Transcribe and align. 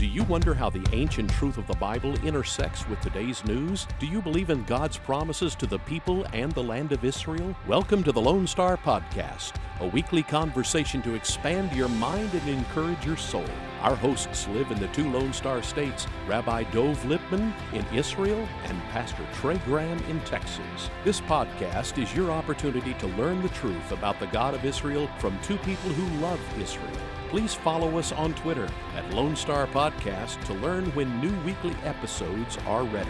Do 0.00 0.06
you 0.06 0.24
wonder 0.24 0.54
how 0.54 0.70
the 0.70 0.82
ancient 0.94 1.28
truth 1.28 1.58
of 1.58 1.66
the 1.66 1.74
Bible 1.74 2.14
intersects 2.24 2.88
with 2.88 2.98
today's 3.02 3.44
news? 3.44 3.86
Do 3.98 4.06
you 4.06 4.22
believe 4.22 4.48
in 4.48 4.64
God's 4.64 4.96
promises 4.96 5.54
to 5.56 5.66
the 5.66 5.78
people 5.80 6.24
and 6.32 6.50
the 6.52 6.62
land 6.62 6.92
of 6.92 7.04
Israel? 7.04 7.54
Welcome 7.68 8.02
to 8.04 8.10
the 8.10 8.18
Lone 8.22 8.46
Star 8.46 8.78
Podcast, 8.78 9.56
a 9.78 9.88
weekly 9.88 10.22
conversation 10.22 11.02
to 11.02 11.12
expand 11.12 11.76
your 11.76 11.90
mind 11.90 12.32
and 12.32 12.48
encourage 12.48 13.04
your 13.04 13.18
soul. 13.18 13.44
Our 13.80 13.96
hosts 13.96 14.46
live 14.48 14.70
in 14.70 14.78
the 14.78 14.88
two 14.88 15.10
Lone 15.10 15.32
Star 15.32 15.62
states, 15.62 16.06
Rabbi 16.26 16.64
Dov 16.64 17.02
Lipman 17.04 17.52
in 17.72 17.84
Israel 17.94 18.46
and 18.64 18.80
Pastor 18.90 19.26
Trey 19.34 19.58
Graham 19.64 19.98
in 20.04 20.20
Texas. 20.20 20.90
This 21.04 21.20
podcast 21.20 22.02
is 22.02 22.14
your 22.14 22.30
opportunity 22.30 22.94
to 22.94 23.06
learn 23.08 23.42
the 23.42 23.48
truth 23.50 23.92
about 23.92 24.20
the 24.20 24.26
God 24.26 24.54
of 24.54 24.64
Israel 24.64 25.08
from 25.18 25.38
two 25.40 25.56
people 25.58 25.90
who 25.90 26.20
love 26.20 26.40
Israel 26.60 27.00
please 27.30 27.54
follow 27.54 27.96
us 27.96 28.10
on 28.10 28.34
Twitter 28.34 28.68
at 28.96 29.08
Lone 29.14 29.36
Star 29.36 29.68
Podcast 29.68 30.44
to 30.46 30.54
learn 30.54 30.86
when 30.96 31.20
new 31.20 31.32
weekly 31.42 31.76
episodes 31.84 32.58
are 32.66 32.82
ready. 32.82 33.08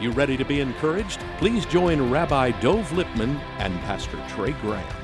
You 0.00 0.10
ready 0.10 0.38
to 0.38 0.44
be 0.44 0.60
encouraged? 0.60 1.20
Please 1.36 1.66
join 1.66 2.10
Rabbi 2.10 2.58
Dov 2.60 2.90
Lipman 2.92 3.38
and 3.58 3.78
Pastor 3.80 4.18
Trey 4.28 4.52
Graham. 4.52 5.01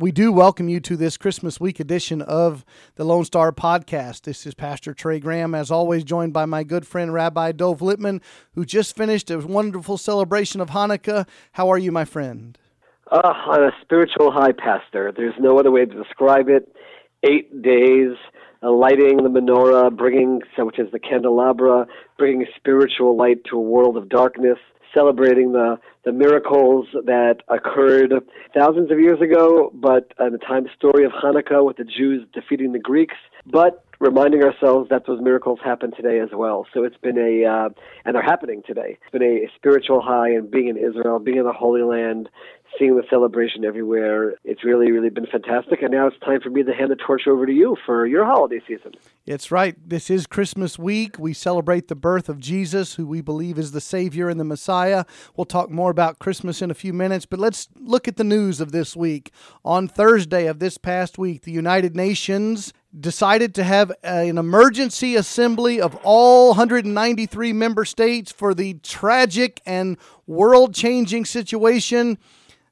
We 0.00 0.12
do 0.12 0.32
welcome 0.32 0.70
you 0.70 0.80
to 0.80 0.96
this 0.96 1.18
Christmas 1.18 1.60
week 1.60 1.78
edition 1.78 2.22
of 2.22 2.64
the 2.94 3.04
Lone 3.04 3.26
Star 3.26 3.52
Podcast. 3.52 4.22
This 4.22 4.46
is 4.46 4.54
Pastor 4.54 4.94
Trey 4.94 5.20
Graham, 5.20 5.54
as 5.54 5.70
always, 5.70 6.04
joined 6.04 6.32
by 6.32 6.46
my 6.46 6.64
good 6.64 6.86
friend 6.86 7.12
Rabbi 7.12 7.52
Dov 7.52 7.80
Lipman, 7.80 8.22
who 8.54 8.64
just 8.64 8.96
finished 8.96 9.30
a 9.30 9.40
wonderful 9.40 9.98
celebration 9.98 10.62
of 10.62 10.70
Hanukkah. 10.70 11.28
How 11.52 11.68
are 11.68 11.76
you, 11.76 11.92
my 11.92 12.06
friend? 12.06 12.56
Uh, 13.12 13.18
on 13.18 13.62
a 13.62 13.72
spiritual 13.82 14.32
high, 14.32 14.52
Pastor. 14.52 15.12
There's 15.14 15.34
no 15.38 15.58
other 15.58 15.70
way 15.70 15.84
to 15.84 16.02
describe 16.02 16.48
it 16.48 16.74
eight 17.22 17.60
days, 17.60 18.16
uh, 18.62 18.72
lighting 18.72 19.18
the 19.18 19.28
menorah, 19.28 19.94
bringing, 19.94 20.40
which 20.56 20.78
is 20.78 20.90
the 20.92 20.98
candelabra, 20.98 21.86
bringing 22.16 22.46
spiritual 22.56 23.18
light 23.18 23.44
to 23.50 23.58
a 23.58 23.60
world 23.60 23.98
of 23.98 24.08
darkness, 24.08 24.56
celebrating 24.94 25.52
the, 25.52 25.78
the 26.04 26.12
miracles 26.12 26.86
that 27.04 27.36
occurred 27.48 28.12
thousands 28.54 28.90
of 28.90 28.98
years 28.98 29.20
ago, 29.20 29.70
but 29.74 30.12
uh, 30.18 30.28
the 30.30 30.38
time 30.38 30.66
story 30.76 31.04
of 31.04 31.12
Hanukkah 31.12 31.64
with 31.64 31.76
the 31.76 31.84
Jews 31.84 32.26
defeating 32.32 32.72
the 32.72 32.78
Greeks, 32.78 33.16
but 33.46 33.84
reminding 34.00 34.42
ourselves 34.42 34.88
that 34.88 35.06
those 35.06 35.20
miracles 35.20 35.58
happen 35.62 35.92
today 35.94 36.20
as 36.20 36.30
well. 36.34 36.66
So 36.72 36.84
it's 36.84 36.96
been 36.96 37.18
a, 37.18 37.46
uh, 37.46 37.68
and 38.04 38.14
they're 38.14 38.22
happening 38.22 38.62
today. 38.66 38.98
It's 39.00 39.12
been 39.12 39.22
a 39.22 39.46
spiritual 39.56 40.00
high 40.00 40.30
and 40.30 40.50
being 40.50 40.68
in 40.68 40.78
Israel, 40.78 41.18
being 41.18 41.36
in 41.36 41.44
the 41.44 41.52
Holy 41.52 41.82
Land, 41.82 42.30
seeing 42.78 42.96
the 42.96 43.02
celebration 43.10 43.64
everywhere. 43.64 44.36
It's 44.42 44.64
really, 44.64 44.90
really 44.90 45.10
been 45.10 45.26
fantastic. 45.26 45.82
And 45.82 45.90
now 45.90 46.06
it's 46.06 46.18
time 46.20 46.40
for 46.40 46.48
me 46.48 46.62
to 46.62 46.72
hand 46.72 46.90
the 46.90 46.96
torch 46.96 47.22
over 47.28 47.44
to 47.44 47.52
you 47.52 47.76
for 47.84 48.06
your 48.06 48.24
holiday 48.24 48.60
season. 48.66 48.92
It's 49.26 49.50
right. 49.50 49.76
This 49.86 50.08
is 50.08 50.26
Christmas 50.26 50.78
week. 50.78 51.18
We 51.18 51.34
celebrate 51.34 51.88
the 51.88 51.94
birth 51.94 52.30
of 52.30 52.40
Jesus, 52.40 52.94
who 52.94 53.06
we 53.06 53.20
believe 53.20 53.58
is 53.58 53.72
the 53.72 53.82
Savior 53.82 54.30
and 54.30 54.40
the 54.40 54.44
Messiah. 54.44 55.04
We'll 55.36 55.44
talk 55.44 55.70
more 55.70 55.90
about 55.90 56.18
Christmas 56.18 56.62
in 56.62 56.70
a 56.70 56.74
few 56.74 56.94
minutes, 56.94 57.26
but 57.26 57.38
let's 57.38 57.68
look 57.78 58.08
at 58.08 58.16
the 58.16 58.24
news 58.24 58.62
of 58.62 58.72
this 58.72 58.96
week. 58.96 59.30
On 59.62 59.86
Thursday 59.86 60.46
of 60.46 60.58
this 60.58 60.78
past 60.78 61.18
week, 61.18 61.42
the 61.42 61.52
United 61.52 61.94
Nations 61.94 62.72
decided 62.98 63.54
to 63.54 63.64
have 63.64 63.92
an 64.02 64.36
emergency 64.36 65.14
assembly 65.14 65.80
of 65.80 65.94
all 66.02 66.48
193 66.48 67.52
member 67.52 67.84
states 67.84 68.32
for 68.32 68.52
the 68.52 68.74
tragic 68.82 69.60
and 69.64 69.96
world 70.26 70.74
changing 70.74 71.24
situation 71.24 72.18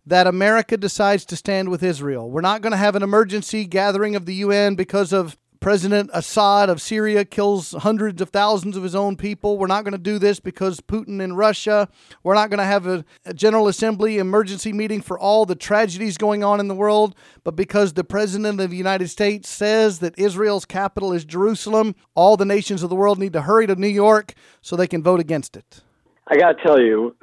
that 0.07 0.27
America 0.27 0.77
decides 0.77 1.25
to 1.27 1.37
stand 1.37 1.69
with 1.69 1.83
Israel. 1.83 2.31
We're 2.31 2.41
not 2.41 2.63
going 2.63 2.73
to 2.73 2.79
have 2.79 2.97
an 2.97 3.03
emergency 3.03 3.65
gathering 3.67 4.17
of 4.17 4.27
the 4.27 4.35
UN 4.37 4.75
because 4.75 5.13
of 5.13 5.37
President 5.61 6.11
Assad 6.13 6.69
of 6.69 6.81
Syria 6.81 7.25
kills 7.25 7.73
hundreds 7.73 8.23
of 8.23 8.31
thousands 8.31 8.77
of 8.77 8.83
his 8.83 8.95
own 8.95 9.17
people. 9.17 9.59
We're 9.59 9.67
not 9.67 9.85
going 9.85 9.93
to 9.93 9.99
do 9.99 10.19
this 10.19 10.41
because 10.41 10.81
Putin 10.81 11.21
in 11.21 11.35
Russia. 11.35 11.89
We're 12.23 12.35
not 12.35 12.51
going 12.51 12.59
to 12.59 12.65
have 12.65 12.87
a, 12.87 13.05
a, 13.25 13.35
General 13.35 13.69
Assembly 13.69 14.19
emergency 14.19 14.73
meeting 14.73 15.01
for 15.01 15.19
all 15.19 15.47
the 15.47 15.55
tragedies 15.55 16.17
going 16.17 16.45
on 16.45 16.61
in 16.61 16.69
the 16.69 16.75
world, 16.75 17.15
but 17.45 17.57
because 17.57 17.93
the 17.93 18.05
President 18.05 18.61
of 18.61 18.71
the 18.71 18.77
United 18.77 19.09
States 19.09 19.49
says 19.49 19.99
that 20.01 20.19
Israel's 20.19 20.65
capital 20.65 21.13
is 21.13 21.25
Jerusalem, 21.25 21.95
all 22.15 22.37
the 22.37 22.45
nations 22.45 22.83
of 22.83 22.91
the 22.91 22.97
world 22.97 23.19
need 23.19 23.33
to 23.33 23.43
hurry 23.43 23.67
to 23.67 23.75
New 23.75 23.89
York 23.89 24.35
so 24.61 24.77
they 24.77 24.87
can 24.87 25.03
vote 25.03 25.21
against 25.21 25.57
it. 25.57 25.83
I 26.29 26.37
got 26.37 26.53
to 26.53 26.63
tell 26.63 26.81
you, 26.81 27.17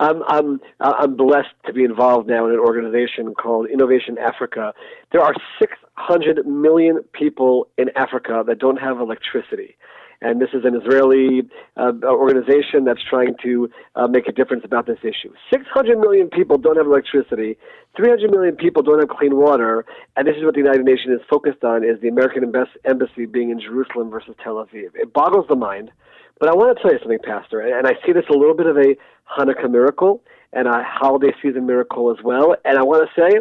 I'm 0.00 0.22
I'm 0.28 0.60
I'm 0.80 1.16
blessed 1.16 1.54
to 1.66 1.72
be 1.72 1.84
involved 1.84 2.28
now 2.28 2.46
in 2.46 2.52
an 2.52 2.58
organization 2.58 3.34
called 3.34 3.68
Innovation 3.68 4.16
Africa. 4.18 4.72
There 5.12 5.20
are 5.20 5.34
600 5.58 6.46
million 6.46 7.02
people 7.12 7.68
in 7.76 7.90
Africa 7.96 8.44
that 8.46 8.58
don't 8.58 8.78
have 8.78 9.00
electricity. 9.00 9.76
And 10.20 10.40
this 10.40 10.48
is 10.52 10.64
an 10.64 10.74
Israeli 10.74 11.48
uh, 11.76 11.92
organization 12.04 12.84
that's 12.84 13.02
trying 13.08 13.36
to 13.44 13.70
uh, 13.94 14.08
make 14.08 14.26
a 14.26 14.32
difference 14.32 14.64
about 14.64 14.86
this 14.86 14.98
issue. 15.02 15.32
600 15.52 15.96
million 15.96 16.28
people 16.28 16.58
don't 16.58 16.76
have 16.76 16.86
electricity. 16.86 17.56
300 17.96 18.28
million 18.28 18.56
people 18.56 18.82
don't 18.82 18.98
have 18.98 19.16
clean 19.16 19.36
water. 19.36 19.84
And 20.16 20.26
this 20.26 20.34
is 20.36 20.44
what 20.44 20.54
the 20.54 20.60
United 20.60 20.84
Nations 20.84 21.20
is 21.20 21.26
focused 21.30 21.62
on: 21.62 21.84
is 21.84 22.00
the 22.00 22.08
American 22.08 22.52
embassy 22.84 23.26
being 23.26 23.50
in 23.50 23.60
Jerusalem 23.60 24.10
versus 24.10 24.34
Tel 24.42 24.56
Aviv. 24.56 24.90
It 24.94 25.12
boggles 25.12 25.46
the 25.48 25.56
mind. 25.56 25.92
But 26.40 26.48
I 26.48 26.54
want 26.54 26.76
to 26.76 26.82
tell 26.82 26.92
you 26.92 26.98
something, 27.00 27.18
Pastor, 27.24 27.60
and 27.60 27.86
I 27.86 27.94
see 28.06 28.12
this 28.12 28.24
a 28.30 28.36
little 28.36 28.54
bit 28.54 28.66
of 28.66 28.76
a 28.76 28.96
Hanukkah 29.36 29.70
miracle 29.70 30.22
and 30.52 30.68
a 30.68 30.82
holiday 30.84 31.34
season 31.42 31.66
miracle 31.66 32.10
as 32.10 32.22
well. 32.24 32.56
And 32.64 32.78
I 32.78 32.82
want 32.82 33.08
to 33.08 33.20
say, 33.20 33.40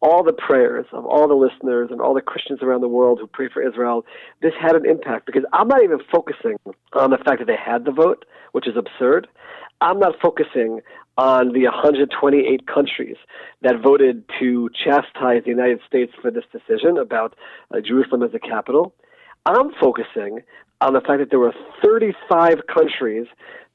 all 0.00 0.22
the 0.22 0.32
prayers 0.32 0.86
of 0.92 1.06
all 1.06 1.26
the 1.26 1.34
listeners 1.34 1.88
and 1.90 2.00
all 2.00 2.14
the 2.14 2.20
Christians 2.20 2.60
around 2.62 2.82
the 2.82 2.88
world 2.88 3.18
who 3.20 3.26
pray 3.26 3.48
for 3.52 3.66
Israel, 3.66 4.04
this 4.42 4.52
had 4.60 4.76
an 4.76 4.88
impact 4.88 5.26
because 5.26 5.44
I'm 5.52 5.68
not 5.68 5.82
even 5.82 5.98
focusing 6.12 6.56
on 6.92 7.10
the 7.10 7.18
fact 7.18 7.38
that 7.38 7.46
they 7.46 7.56
had 7.56 7.84
the 7.84 7.92
vote, 7.92 8.24
which 8.52 8.68
is 8.68 8.74
absurd. 8.76 9.26
I'm 9.80 9.98
not 9.98 10.14
focusing 10.20 10.80
on 11.18 11.52
the 11.52 11.64
128 11.64 12.66
countries 12.66 13.16
that 13.62 13.80
voted 13.82 14.24
to 14.38 14.68
chastise 14.84 15.42
the 15.44 15.50
United 15.50 15.80
States 15.86 16.12
for 16.20 16.30
this 16.30 16.44
decision 16.52 16.98
about 16.98 17.34
uh, 17.74 17.80
Jerusalem 17.80 18.22
as 18.22 18.32
the 18.32 18.38
capital. 18.38 18.94
I'm 19.46 19.72
focusing 19.80 20.40
on 20.80 20.92
the 20.92 21.00
fact 21.00 21.18
that 21.20 21.30
there 21.30 21.38
were 21.38 21.54
35 21.84 22.66
countries 22.72 23.26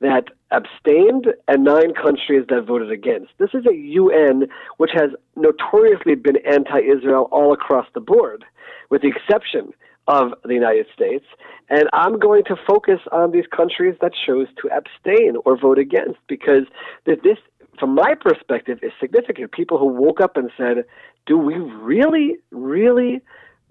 that 0.01 0.25
abstained 0.51 1.27
and 1.47 1.63
nine 1.63 1.93
countries 1.93 2.45
that 2.49 2.65
voted 2.67 2.91
against. 2.91 3.31
This 3.37 3.51
is 3.53 3.65
a 3.65 3.75
UN 3.75 4.47
which 4.77 4.91
has 4.93 5.11
notoriously 5.35 6.15
been 6.15 6.37
anti 6.45 6.79
Israel 6.79 7.29
all 7.31 7.53
across 7.53 7.85
the 7.93 8.01
board, 8.01 8.43
with 8.89 9.01
the 9.03 9.09
exception 9.09 9.73
of 10.07 10.33
the 10.43 10.53
United 10.53 10.87
States. 10.93 11.25
And 11.69 11.87
I'm 11.93 12.19
going 12.19 12.43
to 12.45 12.55
focus 12.67 12.99
on 13.11 13.31
these 13.31 13.45
countries 13.55 13.95
that 14.01 14.11
chose 14.25 14.47
to 14.61 14.69
abstain 14.69 15.35
or 15.45 15.57
vote 15.57 15.77
against 15.77 16.19
because 16.27 16.65
this, 17.05 17.37
from 17.79 17.95
my 17.95 18.15
perspective, 18.19 18.79
is 18.81 18.91
significant. 18.99 19.51
People 19.51 19.77
who 19.77 19.87
woke 19.87 20.19
up 20.19 20.35
and 20.35 20.49
said, 20.57 20.83
Do 21.27 21.37
we 21.37 21.55
really, 21.55 22.37
really 22.51 23.21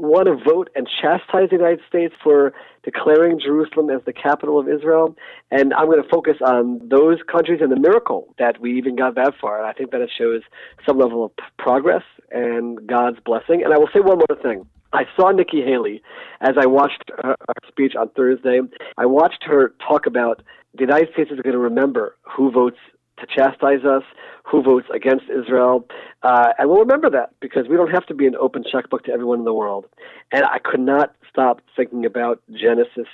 want 0.01 0.27
to 0.27 0.37
vote 0.51 0.71
and 0.75 0.89
chastise 0.89 1.51
the 1.51 1.57
United 1.57 1.81
States 1.89 2.15
for 2.23 2.53
declaring 2.83 3.39
Jerusalem 3.39 3.91
as 3.91 4.01
the 4.07 4.13
capital 4.13 4.59
of 4.59 4.69
Israel. 4.69 5.15
And 5.51 5.75
I'm 5.75 5.87
going 5.87 6.03
to 6.03 6.09
focus 6.09 6.37
on 6.45 6.81
those 6.83 7.19
countries 7.31 7.61
and 7.63 7.71
the 7.71 7.79
miracle 7.79 8.35
that 8.39 8.61
we 8.61 8.77
even 8.79 8.97
got 8.97 9.15
that 9.17 9.35
far. 9.41 9.59
And 9.59 9.67
I 9.67 9.73
think 9.73 9.91
that 9.91 10.01
it 10.01 10.11
shows 10.17 10.43
some 10.87 10.99
level 10.99 11.25
of 11.25 11.33
progress 11.59 12.03
and 12.31 12.87
God's 12.87 13.19
blessing. 13.21 13.63
And 13.63 13.75
I 13.75 13.79
will 13.79 13.91
say 13.93 14.01
one 14.01 14.19
more 14.19 14.43
thing. 14.43 14.67
I 14.93 15.05
saw 15.17 15.31
Nikki 15.31 15.63
Haley 15.63 16.03
as 16.41 16.55
I 16.59 16.67
watched 16.67 17.11
her, 17.23 17.37
speech 17.69 17.93
on 17.95 18.09
Thursday. 18.11 18.61
I 18.99 19.07
watched 19.07 19.45
her 19.45 19.75
talk 19.87 20.07
about 20.07 20.43
the 20.75 20.83
United 20.83 21.13
States 21.13 21.31
is 21.31 21.41
going 21.41 21.53
to 21.53 21.59
remember 21.59 22.17
who 22.23 22.51
votes 22.51 22.79
to 23.21 23.27
chastise 23.27 23.85
us, 23.85 24.03
who 24.45 24.63
votes 24.63 24.87
against 24.95 25.25
Israel. 25.31 25.87
Uh, 26.23 26.49
and 26.59 26.69
we'll 26.69 26.81
remember 26.81 27.11
that 27.11 27.35
because 27.41 27.69
we 27.69 27.77
don't 27.77 27.91
have 27.91 28.07
to 28.07 28.15
be 28.15 28.27
an 28.27 28.35
open 28.37 28.65
checkbook 28.71 29.05
to 29.05 29.13
everyone 29.13 29.39
in 29.39 29.45
the 29.45 29.55
world. 29.55 29.87
And 30.33 30.45
I 30.45 30.59
could 30.59 30.81
not 30.81 31.15
stop 31.29 31.61
thinking 31.77 32.05
about 32.05 32.43
Genesis 32.51 33.09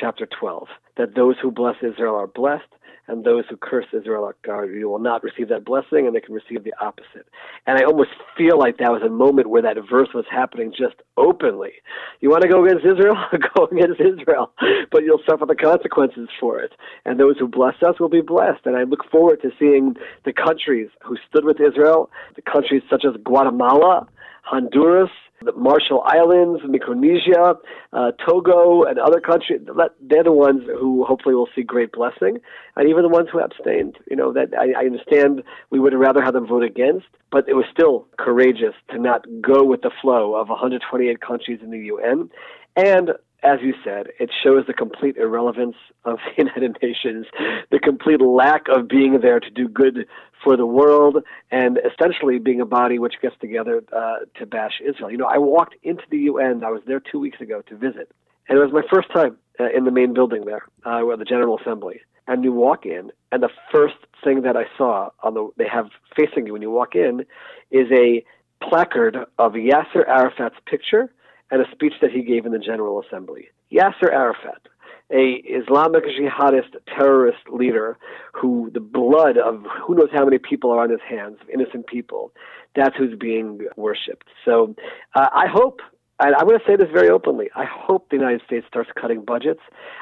chapter 0.00 0.26
12 0.38 0.66
that 0.96 1.14
those 1.14 1.36
who 1.40 1.50
bless 1.50 1.76
Israel 1.82 2.14
are 2.14 2.26
blessed, 2.26 2.68
and 3.10 3.24
those 3.24 3.44
who 3.50 3.56
curse 3.56 3.86
Israel 3.92 4.30
are 4.48 4.66
you 4.66 4.88
will 4.88 5.00
not 5.00 5.24
receive 5.24 5.48
that 5.48 5.64
blessing, 5.64 6.06
and 6.06 6.14
they 6.14 6.20
can 6.20 6.34
receive 6.34 6.62
the 6.62 6.74
opposite. 6.80 7.26
And 7.66 7.76
I 7.76 7.82
almost 7.82 8.10
feel 8.36 8.56
like 8.56 8.78
that 8.78 8.92
was 8.92 9.02
a 9.04 9.08
moment 9.08 9.50
where 9.50 9.62
that 9.62 9.76
verse 9.90 10.10
was 10.14 10.26
happening 10.30 10.70
just 10.70 10.94
openly. 11.16 11.72
You 12.20 12.30
want 12.30 12.42
to 12.42 12.48
go 12.48 12.64
against 12.64 12.86
Israel? 12.86 13.16
go 13.56 13.64
against 13.64 14.00
Israel, 14.00 14.52
but 14.92 15.02
you'll 15.02 15.22
suffer 15.28 15.44
the 15.44 15.56
consequences 15.56 16.28
for 16.38 16.60
it. 16.60 16.72
And 17.04 17.18
those 17.18 17.36
who 17.38 17.48
bless 17.48 17.74
us 17.82 17.98
will 17.98 18.08
be 18.08 18.20
blessed. 18.20 18.64
And 18.64 18.76
I 18.76 18.84
look 18.84 19.10
forward 19.10 19.42
to 19.42 19.50
seeing 19.58 19.96
the 20.24 20.32
countries 20.32 20.88
who 21.02 21.16
stood 21.28 21.44
with 21.44 21.60
Israel, 21.60 22.10
the 22.36 22.42
countries 22.42 22.82
such 22.88 23.04
as 23.04 23.20
Guatemala, 23.24 24.06
Honduras, 24.42 25.10
the 25.42 25.52
Marshall 25.52 26.02
Islands, 26.04 26.60
Micronesia, 26.66 27.54
uh, 27.92 28.12
Togo, 28.26 28.84
and 28.84 28.98
other 28.98 29.20
countries. 29.20 29.60
They're 30.00 30.24
the 30.24 30.32
ones 30.32 30.62
who 30.66 31.04
hopefully 31.04 31.34
will 31.34 31.48
see 31.54 31.62
great 31.62 31.92
blessing, 31.92 32.38
and 32.76 32.88
even 32.88 33.02
the 33.02 33.08
ones 33.08 33.28
who 33.32 33.40
abstained. 33.40 33.96
You 34.10 34.16
know 34.16 34.32
that 34.32 34.48
I, 34.58 34.82
I 34.82 34.84
understand 34.84 35.42
we 35.70 35.80
would 35.80 35.94
rather 35.94 36.22
have 36.22 36.34
them 36.34 36.46
vote 36.46 36.62
against, 36.62 37.06
but 37.30 37.48
it 37.48 37.54
was 37.54 37.64
still 37.72 38.06
courageous 38.18 38.74
to 38.90 38.98
not 38.98 39.24
go 39.40 39.64
with 39.64 39.82
the 39.82 39.90
flow 40.02 40.34
of 40.34 40.48
128 40.48 41.20
countries 41.20 41.60
in 41.62 41.70
the 41.70 41.78
UN. 41.78 42.30
And 42.76 43.10
as 43.42 43.60
you 43.62 43.74
said, 43.84 44.08
it 44.18 44.30
shows 44.42 44.66
the 44.66 44.74
complete 44.74 45.16
irrelevance 45.16 45.76
of 46.04 46.18
the 46.36 46.44
United 46.44 46.76
Nations, 46.82 47.26
the 47.70 47.78
complete 47.78 48.20
lack 48.20 48.66
of 48.68 48.88
being 48.88 49.20
there 49.20 49.40
to 49.40 49.50
do 49.50 49.68
good 49.68 50.06
for 50.42 50.56
the 50.56 50.66
world, 50.66 51.18
and 51.50 51.78
essentially 51.78 52.38
being 52.38 52.60
a 52.60 52.66
body 52.66 52.98
which 52.98 53.14
gets 53.20 53.36
together 53.40 53.82
uh, 53.92 54.18
to 54.38 54.46
bash 54.46 54.80
Israel. 54.86 55.10
You 55.10 55.18
know, 55.18 55.26
I 55.26 55.38
walked 55.38 55.76
into 55.82 56.02
the 56.10 56.18
UN. 56.18 56.64
I 56.64 56.70
was 56.70 56.82
there 56.86 57.00
two 57.00 57.18
weeks 57.18 57.40
ago 57.40 57.62
to 57.62 57.76
visit, 57.76 58.10
and 58.48 58.58
it 58.58 58.62
was 58.62 58.72
my 58.72 58.82
first 58.92 59.10
time 59.12 59.36
uh, 59.58 59.68
in 59.74 59.84
the 59.84 59.90
main 59.90 60.14
building 60.14 60.44
there, 60.44 60.62
uh, 60.84 61.00
where 61.00 61.16
the 61.16 61.24
General 61.24 61.58
Assembly. 61.58 62.00
And 62.26 62.44
you 62.44 62.52
walk 62.52 62.86
in, 62.86 63.10
and 63.32 63.42
the 63.42 63.50
first 63.72 63.96
thing 64.22 64.42
that 64.42 64.56
I 64.56 64.64
saw 64.78 65.10
on 65.22 65.34
the 65.34 65.50
they 65.56 65.66
have 65.66 65.88
facing 66.16 66.46
you 66.46 66.52
when 66.52 66.62
you 66.62 66.70
walk 66.70 66.94
in 66.94 67.26
is 67.70 67.88
a 67.90 68.24
placard 68.62 69.16
of 69.38 69.52
Yasser 69.52 70.06
Arafat's 70.06 70.56
picture 70.66 71.10
and 71.50 71.60
a 71.60 71.70
speech 71.72 71.94
that 72.00 72.10
he 72.10 72.22
gave 72.22 72.46
in 72.46 72.52
the 72.52 72.58
General 72.58 73.02
Assembly. 73.02 73.48
Yasser 73.72 74.12
Arafat, 74.12 74.68
a 75.12 75.42
Islamic 75.44 76.04
jihadist 76.04 76.76
terrorist 76.86 77.48
leader 77.52 77.98
who 78.32 78.70
the 78.72 78.80
blood 78.80 79.36
of 79.36 79.64
who 79.86 79.94
knows 79.94 80.10
how 80.12 80.24
many 80.24 80.38
people 80.38 80.70
are 80.70 80.82
on 80.82 80.90
his 80.90 81.00
hands, 81.08 81.38
innocent 81.52 81.86
people, 81.86 82.32
that's 82.76 82.96
who's 82.96 83.18
being 83.18 83.60
worshipped. 83.76 84.28
So 84.44 84.74
uh, 85.14 85.28
I 85.32 85.46
hope 85.52 85.80
and 86.22 86.34
I'm 86.34 86.46
going 86.46 86.58
to 86.58 86.64
say 86.66 86.76
this 86.76 86.92
very 86.92 87.08
openly. 87.08 87.48
I 87.56 87.64
hope 87.64 88.10
the 88.10 88.16
United 88.16 88.42
States 88.44 88.66
starts 88.68 88.90
cutting 89.00 89.24
budgets. 89.24 89.60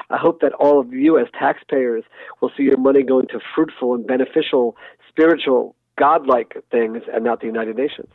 I 0.09 0.17
hope 0.17 0.41
that 0.41 0.51
all 0.53 0.79
of 0.79 0.93
you, 0.93 1.17
as 1.17 1.27
taxpayers, 1.39 2.03
will 2.41 2.51
see 2.57 2.63
your 2.63 2.77
money 2.77 3.03
going 3.03 3.27
to 3.27 3.39
fruitful 3.55 3.95
and 3.95 4.05
beneficial, 4.05 4.75
spiritual, 5.07 5.75
godlike 5.97 6.57
things 6.71 7.03
and 7.13 7.23
not 7.23 7.39
the 7.39 7.47
United 7.47 7.77
Nations. 7.77 8.11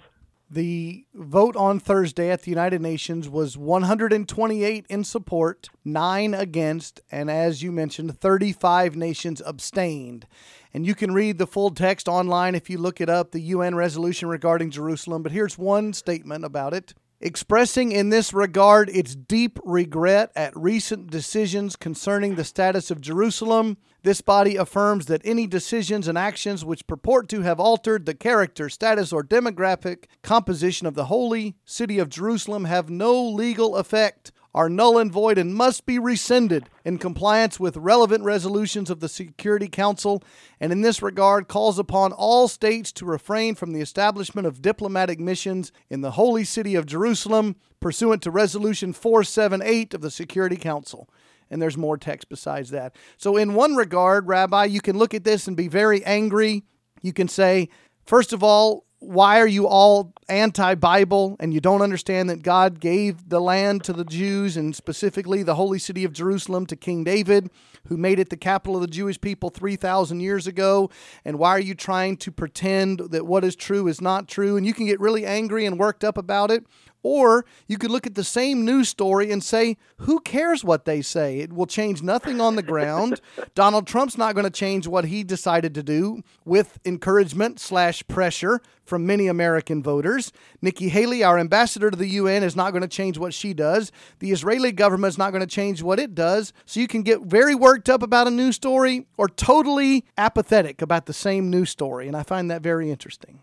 The 0.55 1.05
vote 1.13 1.57
on 1.57 1.81
Thursday 1.81 2.31
at 2.31 2.43
the 2.43 2.51
United 2.53 2.81
Nations 2.81 3.29
was 3.29 3.59
128 3.59 4.87
in 4.89 5.03
support, 5.03 5.69
9 5.85 6.33
against, 6.33 7.01
and 7.11 7.29
as 7.29 7.65
you 7.65 7.73
mentioned, 7.73 8.21
35 8.21 8.95
nations 8.95 9.43
abstained. 9.45 10.29
And 10.73 10.87
you 10.87 10.95
can 10.95 11.13
read 11.13 11.39
the 11.39 11.49
full 11.49 11.71
text 11.71 12.07
online 12.07 12.55
if 12.55 12.71
you 12.71 12.79
look 12.79 13.01
it 13.01 13.11
up, 13.11 13.33
the 13.33 13.41
UN 13.41 13.75
resolution 13.75 14.29
regarding 14.29 14.71
Jerusalem. 14.71 15.25
But 15.25 15.33
here's 15.33 15.59
one 15.59 15.93
statement 15.93 16.45
about 16.45 16.73
it 16.73 16.95
expressing 17.25 17.91
in 17.91 18.11
this 18.11 18.35
regard 18.35 18.91
its 18.91 19.15
deep 19.15 19.59
regret 19.65 20.31
at 20.37 20.55
recent 20.55 21.11
decisions 21.11 21.75
concerning 21.75 22.35
the 22.35 22.45
status 22.45 22.91
of 22.91 23.01
Jerusalem. 23.01 23.79
This 24.03 24.21
body 24.21 24.57
affirms 24.57 25.07
that 25.07 25.23
any 25.25 25.47
decisions 25.47 26.07
and 26.07 26.19
actions 26.19 26.67
which 26.67 26.87
purport 26.87 27.31
to 27.31 27.41
have 27.41 27.59
altered 27.59 28.05
the 28.05 28.13
character, 28.13 28.69
status, 28.69 29.11
or 29.11 29.25
demographic 29.25 30.05
composition 30.23 30.87
of 30.87 30.95
the 30.95 31.07
holy 31.07 31.57
city 31.65 31.99
of 31.99 32.11
Jerusalem 32.11 32.67
have 32.67 32.91
no 32.91 33.19
legal 33.19 33.77
effect 33.77 34.31
are 34.55 34.69
null 34.69 34.99
and 34.99 35.11
void 35.11 35.37
and 35.37 35.55
must 35.55 35.85
be 35.85 35.99
rescinded 35.99 36.71
in 36.85 36.99
compliance 36.99 37.59
with 37.59 37.77
relevant 37.77 38.23
resolutions 38.23 38.89
of 38.89 39.01
the 39.01 39.09
Security 39.09 39.69
Council, 39.69 40.23
and 40.61 40.71
in 40.71 40.83
this 40.83 41.03
regard 41.03 41.49
calls 41.49 41.79
upon 41.79 42.13
all 42.13 42.47
states 42.47 42.93
to 42.93 43.05
refrain 43.05 43.55
from 43.55 43.73
the 43.73 43.81
establishment 43.81 44.47
of 44.47 44.63
diplomatic 44.63 45.19
missions 45.19 45.73
in 45.91 46.01
the 46.03 46.13
holy 46.13 46.45
city 46.45 46.75
of 46.75 46.87
Jerusalem 46.87 47.57
pursuant 47.81 48.23
to 48.23 48.31
Resolution 48.31 48.93
478 48.93 49.93
of 49.95 50.01
the 50.01 50.11
Security 50.11 50.57
Council. 50.57 51.09
And 51.51 51.61
there's 51.61 51.77
more 51.77 51.99
text 51.99 52.29
besides 52.29 52.71
that. 52.71 52.97
So, 53.19 53.37
in 53.37 53.55
one 53.55 53.77
regard, 53.77 54.27
Rabbi, 54.27 54.65
you 54.65 54.81
can 54.81 54.97
look 54.97 55.13
at 55.13 55.25
this 55.25 55.47
and 55.47 55.57
be 55.57 55.69
very 55.69 56.03
angry. 56.05 56.65
You 57.03 57.13
can 57.13 57.29
say, 57.29 57.69
first 58.07 58.33
of 58.33 58.43
all, 58.43 58.87
why 59.05 59.41
are 59.41 59.47
you 59.47 59.67
all 59.67 60.13
anti 60.29 60.75
Bible 60.75 61.37
and 61.39 61.53
you 61.53 61.61
don't 61.61 61.83
understand 61.83 62.31
that 62.31 62.43
God 62.43 62.81
gave 62.81 63.29
the 63.29 63.41
land 63.41 63.85
to 63.85 63.93
the 63.93 64.05
Jews 64.05 64.57
and 64.57 64.75
specifically 64.75 65.43
the 65.43 65.55
holy 65.55 65.79
city 65.79 66.05
of 66.05 66.13
Jerusalem 66.13 66.67
to 66.67 66.77
King 66.77 67.05
David, 67.05 67.51
who 67.89 67.97
made 67.97 68.19
it 68.19 68.31
the 68.31 68.37
capital 68.37 68.77
of 68.77 68.81
the 68.81 68.89
Jewish 68.89 69.21
people 69.21 69.51
3,000 69.51 70.21
years 70.21 70.47
ago? 70.47 70.91
And 71.25 71.39
why 71.39 71.51
are 71.51 71.61
you 71.61 71.75
trying 71.75 72.17
to 72.19 72.33
pretend 72.33 73.01
that 73.11 73.27
what 73.27 73.45
is 73.45 73.55
true 73.55 73.87
is 73.89 74.01
not 74.01 74.29
true? 74.29 74.57
And 74.57 74.67
you 74.67 74.75
can 74.75 74.87
get 74.87 75.01
really 75.01 75.27
angry 75.27 75.67
and 75.67 75.79
worked 75.79 76.05
up 76.05 76.17
about 76.17 76.51
it. 76.51 76.65
Or 77.05 77.45
you 77.69 77.77
could 77.77 77.91
look 77.91 78.07
at 78.07 78.15
the 78.15 78.25
same 78.25 78.65
news 78.65 78.89
story 78.89 79.31
and 79.31 79.45
say, 79.45 79.77
who 79.99 80.21
cares 80.21 80.65
what 80.65 80.87
they 80.87 81.03
say? 81.03 81.41
It 81.41 81.53
will 81.53 81.67
change 81.67 82.03
nothing 82.03 82.41
on 82.41 82.57
the 82.57 82.63
ground. 82.63 83.21
Donald 83.55 83.87
Trump's 83.87 84.17
not 84.17 84.35
going 84.35 84.47
to 84.47 84.51
change 84.51 84.89
what 84.89 85.05
he 85.05 85.23
decided 85.23 85.75
to 85.75 85.83
do 85.83 86.23
with 86.47 86.79
encouragement 86.87 87.61
slash 87.61 88.03
pressure 88.09 88.63
from 88.85 89.05
many 89.07 89.27
American 89.27 89.83
voters. 89.83 90.33
Nikki 90.63 90.89
Haley, 90.89 91.23
our 91.23 91.39
ambassador 91.39 91.91
to 91.91 91.97
the 91.97 92.09
UN, 92.09 92.43
is 92.43 92.57
not 92.57 92.71
going 92.71 92.83
to 92.83 92.89
change 92.89 93.19
what 93.19 93.35
she 93.35 93.53
does. 93.53 93.93
The 94.21 94.33
Israeli 94.33 94.73
government 94.73 95.11
is 95.11 95.19
not 95.19 95.31
going 95.31 95.43
to 95.43 95.47
change 95.47 95.83
what 95.83 96.01
it 96.01 96.15
does. 96.15 96.55
So 96.65 96.81
you 96.81 96.89
can 96.89 97.03
get 97.03 97.21
very 97.21 97.55
worked 97.55 97.91
up 97.91 98.03
about 98.03 98.29
a 98.29 98.31
news 98.31 98.57
story 98.57 99.07
or 99.19 99.29
totally 99.29 100.07
apathetic 100.17 100.81
about 100.81 101.05
the 101.05 101.13
same 101.13 101.51
news 101.51 101.69
story. 101.69 102.09
And 102.09 102.17
I 102.17 102.23
find 102.23 102.51
that 102.51 102.63
very 102.63 102.91
interesting. 102.91 103.41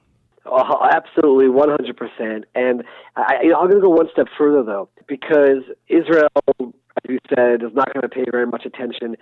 Oh, 0.53 0.85
absolutely, 0.91 1.45
100%. 1.45 2.43
And 2.55 2.83
I, 3.15 3.35
you 3.41 3.49
know, 3.51 3.59
I'm 3.59 3.69
going 3.69 3.81
to 3.81 3.81
go 3.81 3.89
one 3.89 4.07
step 4.11 4.27
further, 4.37 4.63
though, 4.63 4.89
because 5.07 5.63
Israel, 5.87 6.27
as 6.59 7.07
you 7.07 7.19
said, 7.29 7.63
is 7.63 7.73
not 7.73 7.93
going 7.93 8.01
to 8.01 8.09
pay 8.09 8.25
very 8.29 8.45
much 8.45 8.65
attention 8.65 9.15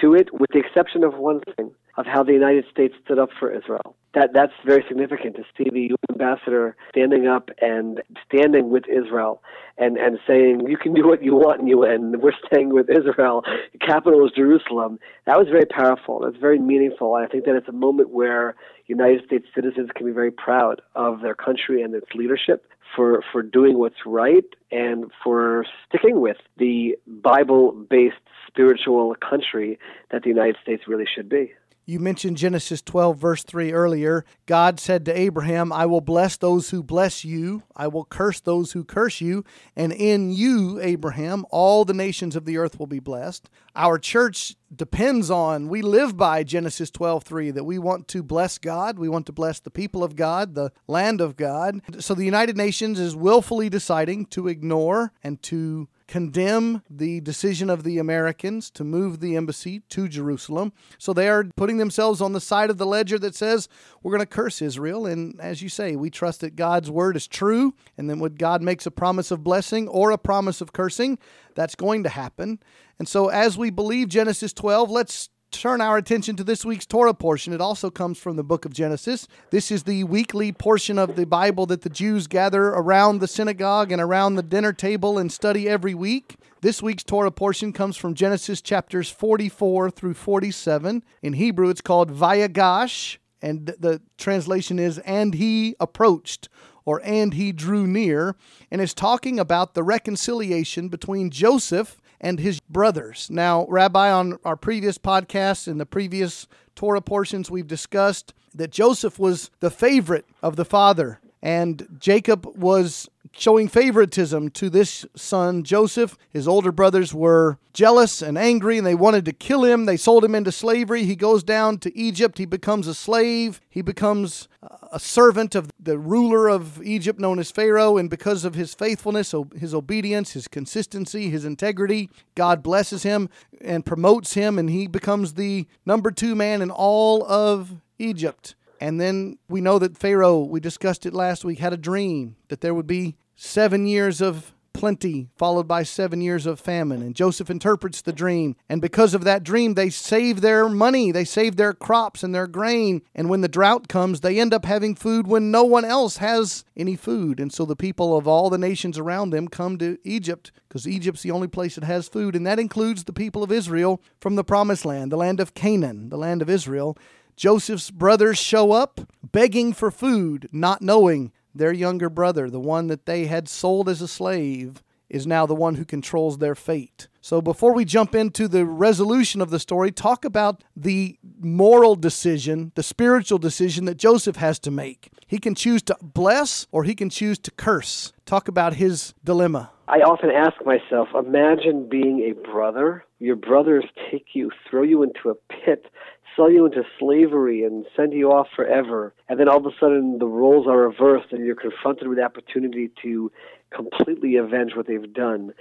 to 0.00 0.14
it, 0.14 0.28
with 0.32 0.50
the 0.52 0.58
exception 0.58 1.04
of 1.04 1.14
one 1.14 1.40
thing 1.56 1.70
of 1.96 2.06
how 2.06 2.22
the 2.22 2.32
United 2.32 2.64
States 2.70 2.94
stood 3.04 3.18
up 3.18 3.28
for 3.38 3.50
Israel. 3.50 3.96
That 4.14 4.30
that's 4.34 4.52
very 4.64 4.84
significant 4.88 5.36
to 5.36 5.42
see 5.56 5.70
the 5.70 5.88
UN 5.90 5.96
ambassador 6.10 6.76
standing 6.90 7.26
up 7.26 7.48
and 7.60 8.02
standing 8.26 8.70
with 8.70 8.84
Israel 8.88 9.42
and 9.78 9.96
and 9.96 10.18
saying 10.26 10.66
you 10.68 10.76
can 10.76 10.92
do 10.92 11.06
what 11.06 11.22
you 11.22 11.34
want 11.34 11.60
in 11.60 11.66
UN. 11.68 12.20
We're 12.20 12.32
staying 12.46 12.74
with 12.74 12.90
Israel. 12.90 13.42
The 13.72 13.78
capital 13.78 14.24
is 14.26 14.32
Jerusalem. 14.36 14.98
That 15.26 15.38
was 15.38 15.48
very 15.48 15.64
powerful. 15.64 16.20
That's 16.20 16.36
very 16.36 16.58
meaningful. 16.58 17.14
I 17.14 17.26
think 17.26 17.44
that 17.46 17.56
it's 17.56 17.68
a 17.68 17.72
moment 17.72 18.10
where 18.10 18.54
United 18.86 19.24
States 19.24 19.46
citizens 19.54 19.90
can 19.94 20.06
be 20.06 20.12
very 20.12 20.30
proud 20.30 20.82
of 20.94 21.22
their 21.22 21.34
country 21.34 21.82
and 21.82 21.94
its 21.94 22.08
leadership 22.14 22.66
for 22.94 23.22
for 23.32 23.42
doing 23.42 23.78
what's 23.78 24.04
right 24.04 24.44
and 24.70 25.10
for 25.24 25.64
sticking 25.88 26.20
with 26.20 26.36
the 26.58 26.96
Bible-based 27.06 28.16
spiritual 28.46 29.14
country 29.26 29.78
that 30.10 30.22
the 30.22 30.28
United 30.28 30.56
States 30.62 30.82
really 30.86 31.06
should 31.14 31.28
be. 31.28 31.52
You 31.84 31.98
mentioned 31.98 32.36
Genesis 32.36 32.80
12, 32.80 33.18
verse 33.18 33.42
3 33.42 33.72
earlier. 33.72 34.24
God 34.46 34.78
said 34.78 35.04
to 35.04 35.18
Abraham, 35.18 35.72
I 35.72 35.84
will 35.86 36.00
bless 36.00 36.36
those 36.36 36.70
who 36.70 36.80
bless 36.80 37.24
you, 37.24 37.64
I 37.74 37.88
will 37.88 38.04
curse 38.04 38.38
those 38.38 38.72
who 38.72 38.84
curse 38.84 39.20
you, 39.20 39.44
and 39.74 39.92
in 39.92 40.30
you, 40.30 40.78
Abraham, 40.80 41.44
all 41.50 41.84
the 41.84 41.92
nations 41.92 42.36
of 42.36 42.44
the 42.44 42.56
earth 42.56 42.78
will 42.78 42.86
be 42.86 43.00
blessed. 43.00 43.50
Our 43.74 43.98
church 43.98 44.54
depends 44.74 45.28
on, 45.28 45.68
we 45.68 45.82
live 45.82 46.16
by 46.16 46.44
Genesis 46.44 46.88
12, 46.90 47.24
3, 47.24 47.50
that 47.50 47.64
we 47.64 47.80
want 47.80 48.06
to 48.08 48.22
bless 48.22 48.58
God, 48.58 48.96
we 48.96 49.08
want 49.08 49.26
to 49.26 49.32
bless 49.32 49.58
the 49.58 49.70
people 49.70 50.04
of 50.04 50.14
God, 50.14 50.54
the 50.54 50.70
land 50.86 51.20
of 51.20 51.36
God. 51.36 51.80
So 51.98 52.14
the 52.14 52.24
United 52.24 52.56
Nations 52.56 53.00
is 53.00 53.16
willfully 53.16 53.68
deciding 53.68 54.26
to 54.26 54.46
ignore 54.46 55.12
and 55.22 55.42
to 55.44 55.88
condemn 56.12 56.82
the 56.90 57.22
decision 57.22 57.70
of 57.70 57.84
the 57.84 57.96
Americans 57.96 58.70
to 58.70 58.84
move 58.84 59.20
the 59.20 59.34
embassy 59.34 59.80
to 59.88 60.06
Jerusalem. 60.06 60.74
So 60.98 61.14
they 61.14 61.26
are 61.26 61.44
putting 61.56 61.78
themselves 61.78 62.20
on 62.20 62.34
the 62.34 62.40
side 62.40 62.68
of 62.68 62.76
the 62.76 62.84
ledger 62.84 63.18
that 63.20 63.34
says 63.34 63.66
we're 64.02 64.12
going 64.12 64.20
to 64.20 64.26
curse 64.26 64.60
Israel. 64.60 65.06
And 65.06 65.40
as 65.40 65.62
you 65.62 65.70
say, 65.70 65.96
we 65.96 66.10
trust 66.10 66.42
that 66.42 66.54
God's 66.54 66.90
word 66.90 67.16
is 67.16 67.26
true. 67.26 67.72
And 67.96 68.10
then 68.10 68.18
when 68.18 68.34
God 68.34 68.60
makes 68.60 68.84
a 68.84 68.90
promise 68.90 69.30
of 69.30 69.42
blessing 69.42 69.88
or 69.88 70.10
a 70.10 70.18
promise 70.18 70.60
of 70.60 70.74
cursing, 70.74 71.18
that's 71.54 71.74
going 71.74 72.02
to 72.02 72.10
happen. 72.10 72.58
And 72.98 73.08
so 73.08 73.28
as 73.28 73.56
we 73.56 73.70
believe 73.70 74.08
Genesis 74.08 74.52
12, 74.52 74.90
let's 74.90 75.30
turn 75.52 75.80
our 75.80 75.96
attention 75.98 76.34
to 76.36 76.44
this 76.44 76.64
week's 76.64 76.86
Torah 76.86 77.14
portion. 77.14 77.52
It 77.52 77.60
also 77.60 77.90
comes 77.90 78.18
from 78.18 78.36
the 78.36 78.42
book 78.42 78.64
of 78.64 78.72
Genesis. 78.72 79.28
This 79.50 79.70
is 79.70 79.82
the 79.82 80.04
weekly 80.04 80.50
portion 80.50 80.98
of 80.98 81.14
the 81.14 81.26
Bible 81.26 81.66
that 81.66 81.82
the 81.82 81.90
Jews 81.90 82.26
gather 82.26 82.68
around 82.68 83.18
the 83.18 83.28
synagogue 83.28 83.92
and 83.92 84.00
around 84.00 84.34
the 84.34 84.42
dinner 84.42 84.72
table 84.72 85.18
and 85.18 85.30
study 85.30 85.68
every 85.68 85.94
week. 85.94 86.36
This 86.62 86.82
week's 86.82 87.04
Torah 87.04 87.30
portion 87.30 87.72
comes 87.72 87.96
from 87.96 88.14
Genesis 88.14 88.60
chapters 88.62 89.10
44 89.10 89.90
through 89.90 90.14
47. 90.14 91.04
In 91.22 91.32
Hebrew, 91.34 91.68
it's 91.68 91.80
called 91.80 92.10
Vayigash, 92.10 93.18
and 93.42 93.66
the 93.78 94.00
translation 94.16 94.78
is, 94.78 94.98
and 95.00 95.34
he 95.34 95.76
approached 95.78 96.48
or 96.84 97.00
and 97.04 97.34
he 97.34 97.52
drew 97.52 97.86
near, 97.86 98.34
and 98.70 98.80
is 98.80 98.92
talking 98.92 99.38
about 99.38 99.74
the 99.74 99.84
reconciliation 99.84 100.88
between 100.88 101.30
Joseph 101.30 102.00
and 102.22 102.38
his 102.38 102.60
brothers. 102.60 103.28
Now, 103.30 103.66
Rabbi, 103.68 104.10
on 104.10 104.38
our 104.44 104.56
previous 104.56 104.96
podcasts 104.96 105.66
and 105.66 105.80
the 105.80 105.86
previous 105.86 106.46
Torah 106.76 107.02
portions, 107.02 107.50
we've 107.50 107.66
discussed 107.66 108.32
that 108.54 108.70
Joseph 108.70 109.18
was 109.18 109.50
the 109.60 109.70
favorite 109.70 110.26
of 110.42 110.56
the 110.56 110.64
father. 110.64 111.20
And 111.42 111.96
Jacob 111.98 112.46
was 112.56 113.08
showing 113.32 113.66
favoritism 113.66 114.50
to 114.50 114.70
this 114.70 115.06
son, 115.16 115.64
Joseph. 115.64 116.16
His 116.30 116.46
older 116.46 116.70
brothers 116.70 117.12
were 117.14 117.58
jealous 117.72 118.20
and 118.22 118.36
angry 118.36 118.78
and 118.78 118.86
they 118.86 118.94
wanted 118.94 119.24
to 119.24 119.32
kill 119.32 119.64
him. 119.64 119.86
They 119.86 119.96
sold 119.96 120.24
him 120.24 120.34
into 120.34 120.52
slavery. 120.52 121.04
He 121.04 121.16
goes 121.16 121.42
down 121.42 121.78
to 121.78 121.96
Egypt. 121.96 122.38
He 122.38 122.44
becomes 122.44 122.86
a 122.86 122.94
slave. 122.94 123.60
He 123.68 123.82
becomes 123.82 124.48
a 124.92 125.00
servant 125.00 125.54
of 125.54 125.70
the 125.80 125.98
ruler 125.98 126.48
of 126.48 126.82
Egypt 126.82 127.18
known 127.18 127.38
as 127.38 127.50
Pharaoh. 127.50 127.96
And 127.96 128.10
because 128.10 128.44
of 128.44 128.54
his 128.54 128.74
faithfulness, 128.74 129.34
his 129.58 129.74
obedience, 129.74 130.32
his 130.32 130.46
consistency, 130.46 131.30
his 131.30 131.44
integrity, 131.44 132.10
God 132.34 132.62
blesses 132.62 133.02
him 133.02 133.28
and 133.60 133.86
promotes 133.86 134.34
him. 134.34 134.58
And 134.58 134.70
he 134.70 134.86
becomes 134.86 135.34
the 135.34 135.66
number 135.86 136.10
two 136.10 136.34
man 136.34 136.62
in 136.62 136.70
all 136.70 137.24
of 137.24 137.80
Egypt. 137.98 138.54
And 138.82 139.00
then 139.00 139.38
we 139.48 139.60
know 139.60 139.78
that 139.78 139.96
Pharaoh, 139.96 140.40
we 140.40 140.58
discussed 140.58 141.06
it 141.06 141.14
last 141.14 141.44
week, 141.44 141.60
had 141.60 141.72
a 141.72 141.76
dream 141.76 142.34
that 142.48 142.62
there 142.62 142.74
would 142.74 142.88
be 142.88 143.14
seven 143.36 143.86
years 143.86 144.20
of 144.20 144.52
plenty 144.72 145.28
followed 145.36 145.68
by 145.68 145.84
seven 145.84 146.20
years 146.20 146.46
of 146.46 146.58
famine. 146.58 147.00
And 147.00 147.14
Joseph 147.14 147.48
interprets 147.48 148.02
the 148.02 148.12
dream. 148.12 148.56
And 148.68 148.82
because 148.82 149.14
of 149.14 149.22
that 149.22 149.44
dream, 149.44 149.74
they 149.74 149.88
save 149.88 150.40
their 150.40 150.68
money, 150.68 151.12
they 151.12 151.24
save 151.24 151.54
their 151.54 151.72
crops 151.72 152.24
and 152.24 152.34
their 152.34 152.48
grain. 152.48 153.02
And 153.14 153.30
when 153.30 153.40
the 153.40 153.46
drought 153.46 153.86
comes, 153.86 154.18
they 154.18 154.40
end 154.40 154.52
up 154.52 154.64
having 154.64 154.96
food 154.96 155.28
when 155.28 155.52
no 155.52 155.62
one 155.62 155.84
else 155.84 156.16
has 156.16 156.64
any 156.76 156.96
food. 156.96 157.38
And 157.38 157.52
so 157.52 157.64
the 157.64 157.76
people 157.76 158.16
of 158.16 158.26
all 158.26 158.50
the 158.50 158.58
nations 158.58 158.98
around 158.98 159.30
them 159.30 159.46
come 159.46 159.78
to 159.78 159.96
Egypt 160.02 160.50
because 160.68 160.88
Egypt's 160.88 161.22
the 161.22 161.30
only 161.30 161.46
place 161.46 161.76
that 161.76 161.84
has 161.84 162.08
food. 162.08 162.34
And 162.34 162.44
that 162.48 162.58
includes 162.58 163.04
the 163.04 163.12
people 163.12 163.44
of 163.44 163.52
Israel 163.52 164.02
from 164.18 164.34
the 164.34 164.42
promised 164.42 164.84
land, 164.84 165.12
the 165.12 165.16
land 165.16 165.38
of 165.38 165.54
Canaan, 165.54 166.08
the 166.08 166.18
land 166.18 166.42
of 166.42 166.50
Israel. 166.50 166.98
Joseph's 167.42 167.90
brothers 167.90 168.38
show 168.38 168.70
up 168.70 169.00
begging 169.32 169.72
for 169.72 169.90
food, 169.90 170.48
not 170.52 170.80
knowing 170.80 171.32
their 171.52 171.72
younger 171.72 172.08
brother, 172.08 172.48
the 172.48 172.60
one 172.60 172.86
that 172.86 173.04
they 173.04 173.26
had 173.26 173.48
sold 173.48 173.88
as 173.88 174.00
a 174.00 174.06
slave, 174.06 174.80
is 175.10 175.26
now 175.26 175.44
the 175.44 175.52
one 175.52 175.74
who 175.74 175.84
controls 175.84 176.38
their 176.38 176.54
fate. 176.54 177.08
So 177.20 177.42
before 177.42 177.72
we 177.72 177.84
jump 177.84 178.14
into 178.14 178.46
the 178.46 178.64
resolution 178.64 179.40
of 179.40 179.50
the 179.50 179.58
story, 179.58 179.90
talk 179.90 180.24
about 180.24 180.62
the 180.76 181.18
moral 181.40 181.96
decision, 181.96 182.70
the 182.76 182.82
spiritual 182.84 183.38
decision 183.38 183.86
that 183.86 183.96
Joseph 183.96 184.36
has 184.36 184.60
to 184.60 184.70
make. 184.70 185.10
He 185.26 185.38
can 185.38 185.56
choose 185.56 185.82
to 185.82 185.96
bless 186.00 186.68
or 186.70 186.84
he 186.84 186.94
can 186.94 187.10
choose 187.10 187.40
to 187.40 187.50
curse. 187.50 188.12
Talk 188.24 188.46
about 188.46 188.74
his 188.74 189.14
dilemma. 189.24 189.72
I 189.88 189.98
often 189.98 190.30
ask 190.30 190.64
myself 190.64 191.08
imagine 191.12 191.88
being 191.88 192.20
a 192.20 192.48
brother. 192.48 193.04
Your 193.18 193.36
brothers 193.36 193.84
take 194.12 194.26
you, 194.32 194.50
throw 194.70 194.82
you 194.82 195.02
into 195.02 195.30
a 195.30 195.34
pit, 195.64 195.86
sell 196.36 196.50
you 196.50 196.66
into 196.66 196.82
slavery 196.98 197.64
and 197.64 197.84
send 197.96 198.12
you 198.12 198.30
off 198.30 198.48
forever. 198.54 199.14
And 199.28 199.38
then 199.38 199.48
all 199.48 199.58
of 199.58 199.66
a 199.66 199.70
sudden 199.78 200.18
the 200.18 200.26
roles 200.26 200.66
are 200.66 200.78
reversed 200.78 201.32
and 201.32 201.44
you're 201.44 201.54
confronted 201.56 202.08
with 202.08 202.18
the 202.18 202.24
opportunity 202.24 202.90
to 203.02 203.30
completely 203.74 204.36
avenge 204.36 204.72
what 204.76 204.86
they've 204.86 205.12
done 205.12 205.52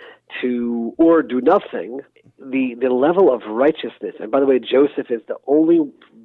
to 0.41 0.93
or 0.97 1.21
do 1.21 1.41
nothing. 1.41 2.01
The 2.37 2.75
the 2.79 2.89
level 2.89 3.33
of 3.33 3.41
righteousness 3.47 4.15
and 4.19 4.31
by 4.31 4.39
the 4.39 4.45
way 4.45 4.59
Joseph 4.59 5.09
is 5.09 5.21
the 5.27 5.37
only 5.47 5.79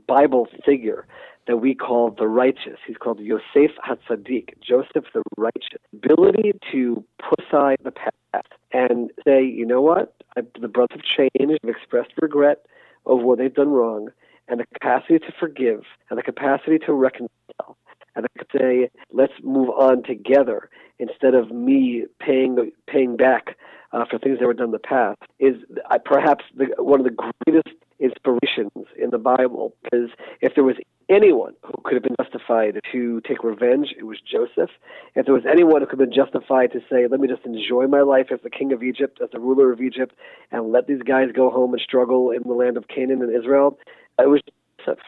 Bible 0.06 0.48
figure 0.64 1.06
that 1.46 1.58
we 1.58 1.74
call 1.74 2.10
the 2.10 2.26
righteous. 2.26 2.78
He's 2.86 2.96
called 2.96 3.20
Yosef 3.20 3.70
Hatzadik, 3.86 4.54
Joseph 4.60 5.04
the 5.14 5.22
righteous. 5.36 5.80
Ability 5.92 6.52
to 6.72 7.04
put 7.18 7.40
aside 7.46 7.78
the 7.84 7.92
past 7.92 8.48
and 8.72 9.10
say, 9.24 9.44
you 9.44 9.64
know 9.64 9.80
what, 9.80 10.14
I, 10.36 10.42
the 10.60 10.68
brothers 10.68 10.98
have 10.98 11.30
changed, 11.38 11.60
have 11.62 11.74
expressed 11.74 12.12
regret 12.20 12.66
over 13.06 13.24
what 13.24 13.38
they've 13.38 13.54
done 13.54 13.68
wrong, 13.68 14.08
and 14.48 14.60
the 14.60 14.66
capacity 14.74 15.18
to 15.18 15.32
forgive 15.38 15.82
and 16.10 16.18
the 16.18 16.22
capacity 16.22 16.78
to 16.78 16.92
reconcile 16.92 17.76
and 18.14 18.26
to 18.38 18.44
say, 18.56 18.90
let's 19.12 19.32
move 19.42 19.68
on 19.70 20.02
together 20.02 20.70
instead 20.98 21.34
of 21.34 21.50
me 21.50 22.06
paying 22.18 22.70
paying 22.86 23.16
back 23.16 23.56
uh, 23.92 24.04
for 24.10 24.18
things 24.18 24.38
that 24.38 24.46
were 24.46 24.54
done 24.54 24.66
in 24.66 24.72
the 24.72 24.78
past 24.78 25.18
is 25.38 25.56
uh, 25.90 25.98
perhaps 26.04 26.44
the, 26.56 26.66
one 26.78 27.00
of 27.00 27.04
the 27.04 27.32
greatest 27.46 27.76
inspirations 27.98 28.86
in 28.98 29.10
the 29.10 29.18
Bible. 29.18 29.74
Because 29.82 30.10
if 30.40 30.54
there 30.54 30.64
was 30.64 30.76
anyone 31.08 31.54
who 31.62 31.72
could 31.84 31.94
have 31.94 32.02
been 32.02 32.16
justified 32.20 32.80
to 32.92 33.20
take 33.26 33.44
revenge, 33.44 33.94
it 33.96 34.04
was 34.04 34.18
Joseph. 34.20 34.70
If 35.14 35.26
there 35.26 35.34
was 35.34 35.44
anyone 35.50 35.80
who 35.80 35.86
could 35.86 36.00
have 36.00 36.10
been 36.10 36.24
justified 36.24 36.72
to 36.72 36.80
say, 36.90 37.06
let 37.08 37.20
me 37.20 37.28
just 37.28 37.44
enjoy 37.46 37.86
my 37.86 38.02
life 38.02 38.26
as 38.32 38.40
the 38.42 38.50
king 38.50 38.72
of 38.72 38.82
Egypt, 38.82 39.20
as 39.22 39.30
the 39.32 39.40
ruler 39.40 39.72
of 39.72 39.80
Egypt, 39.80 40.14
and 40.50 40.72
let 40.72 40.86
these 40.86 41.02
guys 41.02 41.28
go 41.34 41.50
home 41.50 41.72
and 41.72 41.80
struggle 41.80 42.30
in 42.30 42.42
the 42.42 42.54
land 42.54 42.76
of 42.76 42.88
Canaan 42.88 43.22
and 43.22 43.34
Israel, 43.34 43.78
it 44.18 44.28
was 44.28 44.40
Joseph. 44.78 44.98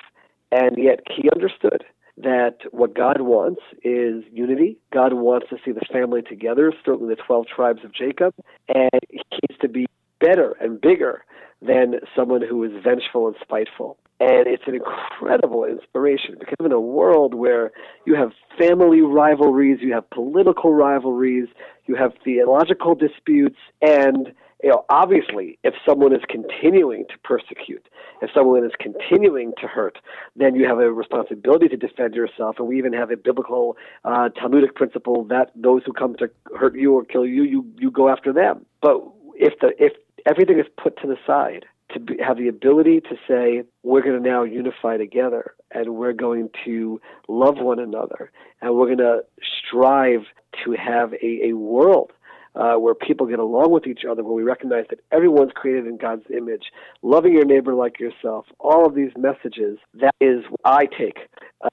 And 0.50 0.76
yet 0.78 1.00
he 1.14 1.28
understood 1.34 1.84
that 2.16 2.56
what 2.72 2.94
God 2.94 3.20
wants 3.20 3.60
is 3.84 4.24
unity. 4.32 4.78
God 4.92 5.12
wants 5.12 5.48
to 5.50 5.56
see 5.64 5.72
the 5.72 5.86
family 5.92 6.22
together, 6.22 6.72
certainly 6.84 7.14
the 7.14 7.22
12 7.22 7.46
tribes 7.54 7.84
of 7.84 7.94
Jacob, 7.94 8.34
and 8.68 9.00
he 9.08 9.20
needs 9.48 9.60
to 9.60 9.68
be 9.68 9.86
better 10.20 10.56
and 10.60 10.80
bigger 10.80 11.24
than 11.62 11.94
someone 12.16 12.42
who 12.42 12.64
is 12.64 12.72
vengeful 12.82 13.26
and 13.26 13.36
spiteful. 13.40 13.98
And 14.20 14.48
it's 14.48 14.64
an 14.66 14.74
incredible 14.74 15.64
inspiration 15.64 16.36
because 16.40 16.56
in 16.64 16.72
a 16.72 16.80
world 16.80 17.34
where 17.34 17.70
you 18.04 18.16
have 18.16 18.32
family 18.58 19.00
rivalries, 19.00 19.78
you 19.80 19.92
have 19.92 20.08
political 20.10 20.72
rivalries, 20.74 21.46
you 21.86 21.94
have 21.94 22.12
theological 22.24 22.96
disputes, 22.96 23.58
and 23.80 24.32
you 24.62 24.70
know, 24.70 24.84
obviously, 24.90 25.58
if 25.62 25.74
someone 25.86 26.12
is 26.12 26.22
continuing 26.28 27.04
to 27.10 27.18
persecute, 27.22 27.88
if 28.22 28.30
someone 28.34 28.64
is 28.64 28.72
continuing 28.80 29.52
to 29.60 29.68
hurt, 29.68 29.98
then 30.34 30.56
you 30.56 30.66
have 30.66 30.78
a 30.78 30.92
responsibility 30.92 31.68
to 31.68 31.76
defend 31.76 32.14
yourself. 32.14 32.56
And 32.58 32.66
we 32.66 32.76
even 32.78 32.92
have 32.92 33.10
a 33.10 33.16
biblical 33.16 33.76
uh, 34.04 34.30
Talmudic 34.30 34.74
principle 34.74 35.24
that 35.24 35.52
those 35.54 35.82
who 35.86 35.92
come 35.92 36.16
to 36.16 36.28
hurt 36.58 36.76
you 36.76 36.94
or 36.94 37.04
kill 37.04 37.24
you, 37.24 37.44
you 37.44 37.64
you 37.78 37.90
go 37.90 38.08
after 38.08 38.32
them. 38.32 38.66
But 38.82 39.00
if 39.36 39.58
the 39.60 39.70
if 39.78 39.92
everything 40.26 40.58
is 40.58 40.66
put 40.76 41.00
to 41.02 41.06
the 41.06 41.16
side, 41.24 41.64
to 41.92 42.00
be, 42.00 42.16
have 42.24 42.36
the 42.36 42.48
ability 42.48 43.00
to 43.00 43.16
say 43.26 43.62
we're 43.82 44.02
going 44.02 44.22
to 44.22 44.28
now 44.28 44.42
unify 44.42 44.96
together 44.96 45.54
and 45.70 45.94
we're 45.94 46.12
going 46.12 46.50
to 46.64 47.00
love 47.28 47.58
one 47.58 47.78
another 47.78 48.30
and 48.60 48.74
we're 48.74 48.86
going 48.86 48.98
to 48.98 49.20
strive 49.66 50.22
to 50.64 50.72
have 50.72 51.12
a, 51.14 51.48
a 51.48 51.52
world 51.54 52.12
uh, 52.54 52.74
where 52.74 52.94
people 52.94 53.26
get 53.26 53.38
along 53.38 53.70
with 53.70 53.86
each 53.86 54.02
other, 54.08 54.22
where 54.22 54.34
we 54.34 54.42
recognize 54.42 54.84
that 54.90 55.00
everyone's 55.12 55.52
created 55.54 55.86
in 55.86 55.96
God's 55.96 56.24
image, 56.34 56.64
loving 57.02 57.32
your 57.32 57.44
neighbor 57.44 57.74
like 57.74 58.00
yourself, 58.00 58.46
all 58.58 58.86
of 58.86 58.94
these 58.94 59.10
messages, 59.16 59.78
that 59.94 60.14
is 60.20 60.44
what 60.48 60.60
I 60.64 60.86
take 60.86 61.18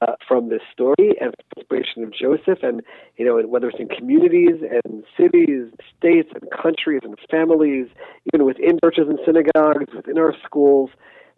uh, 0.01 0.13
from 0.27 0.49
this 0.49 0.61
story 0.71 1.15
and 1.21 1.33
inspiration 1.57 2.03
of 2.03 2.13
Joseph, 2.13 2.63
and 2.63 2.81
you 3.17 3.25
know, 3.25 3.41
whether 3.47 3.69
it's 3.69 3.79
in 3.79 3.87
communities 3.87 4.61
and 4.61 5.03
cities, 5.17 5.71
states 5.97 6.29
and 6.33 6.49
countries 6.51 7.01
and 7.03 7.15
families, 7.29 7.87
even 8.33 8.45
within 8.45 8.79
churches 8.83 9.05
and 9.07 9.19
synagogues, 9.25 9.93
within 9.95 10.17
our 10.17 10.33
schools, 10.43 10.89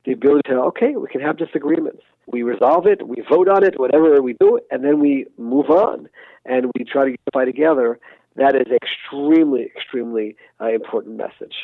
the 0.06 0.14
ability 0.14 0.42
to 0.48 0.56
okay, 0.56 0.96
we 0.96 1.08
can 1.08 1.22
have 1.22 1.38
disagreements. 1.38 2.02
We 2.26 2.44
resolve 2.44 2.88
it, 2.88 3.08
we 3.08 3.24
vote 3.30 3.48
on 3.48 3.64
it, 3.64 3.80
whatever 3.80 4.22
we 4.22 4.34
do, 4.40 4.60
and 4.72 4.84
then 4.84 5.00
we 5.00 5.26
move 5.38 5.70
on 5.70 6.10
and 6.46 6.72
we 6.78 6.84
try 6.84 7.06
to 7.06 7.16
unify 7.34 7.46
together 7.46 8.00
that 8.38 8.56
is 8.56 8.68
extremely, 8.72 9.64
extremely 9.76 10.36
uh, 10.62 10.70
important 10.70 11.18
message. 11.18 11.56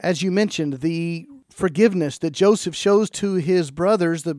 As 0.00 0.22
you 0.22 0.30
mentioned, 0.30 0.74
the 0.74 1.26
forgiveness 1.50 2.18
that 2.18 2.30
Joseph 2.30 2.74
shows 2.74 3.10
to 3.10 3.34
his 3.34 3.70
brothers, 3.70 4.22
the 4.22 4.38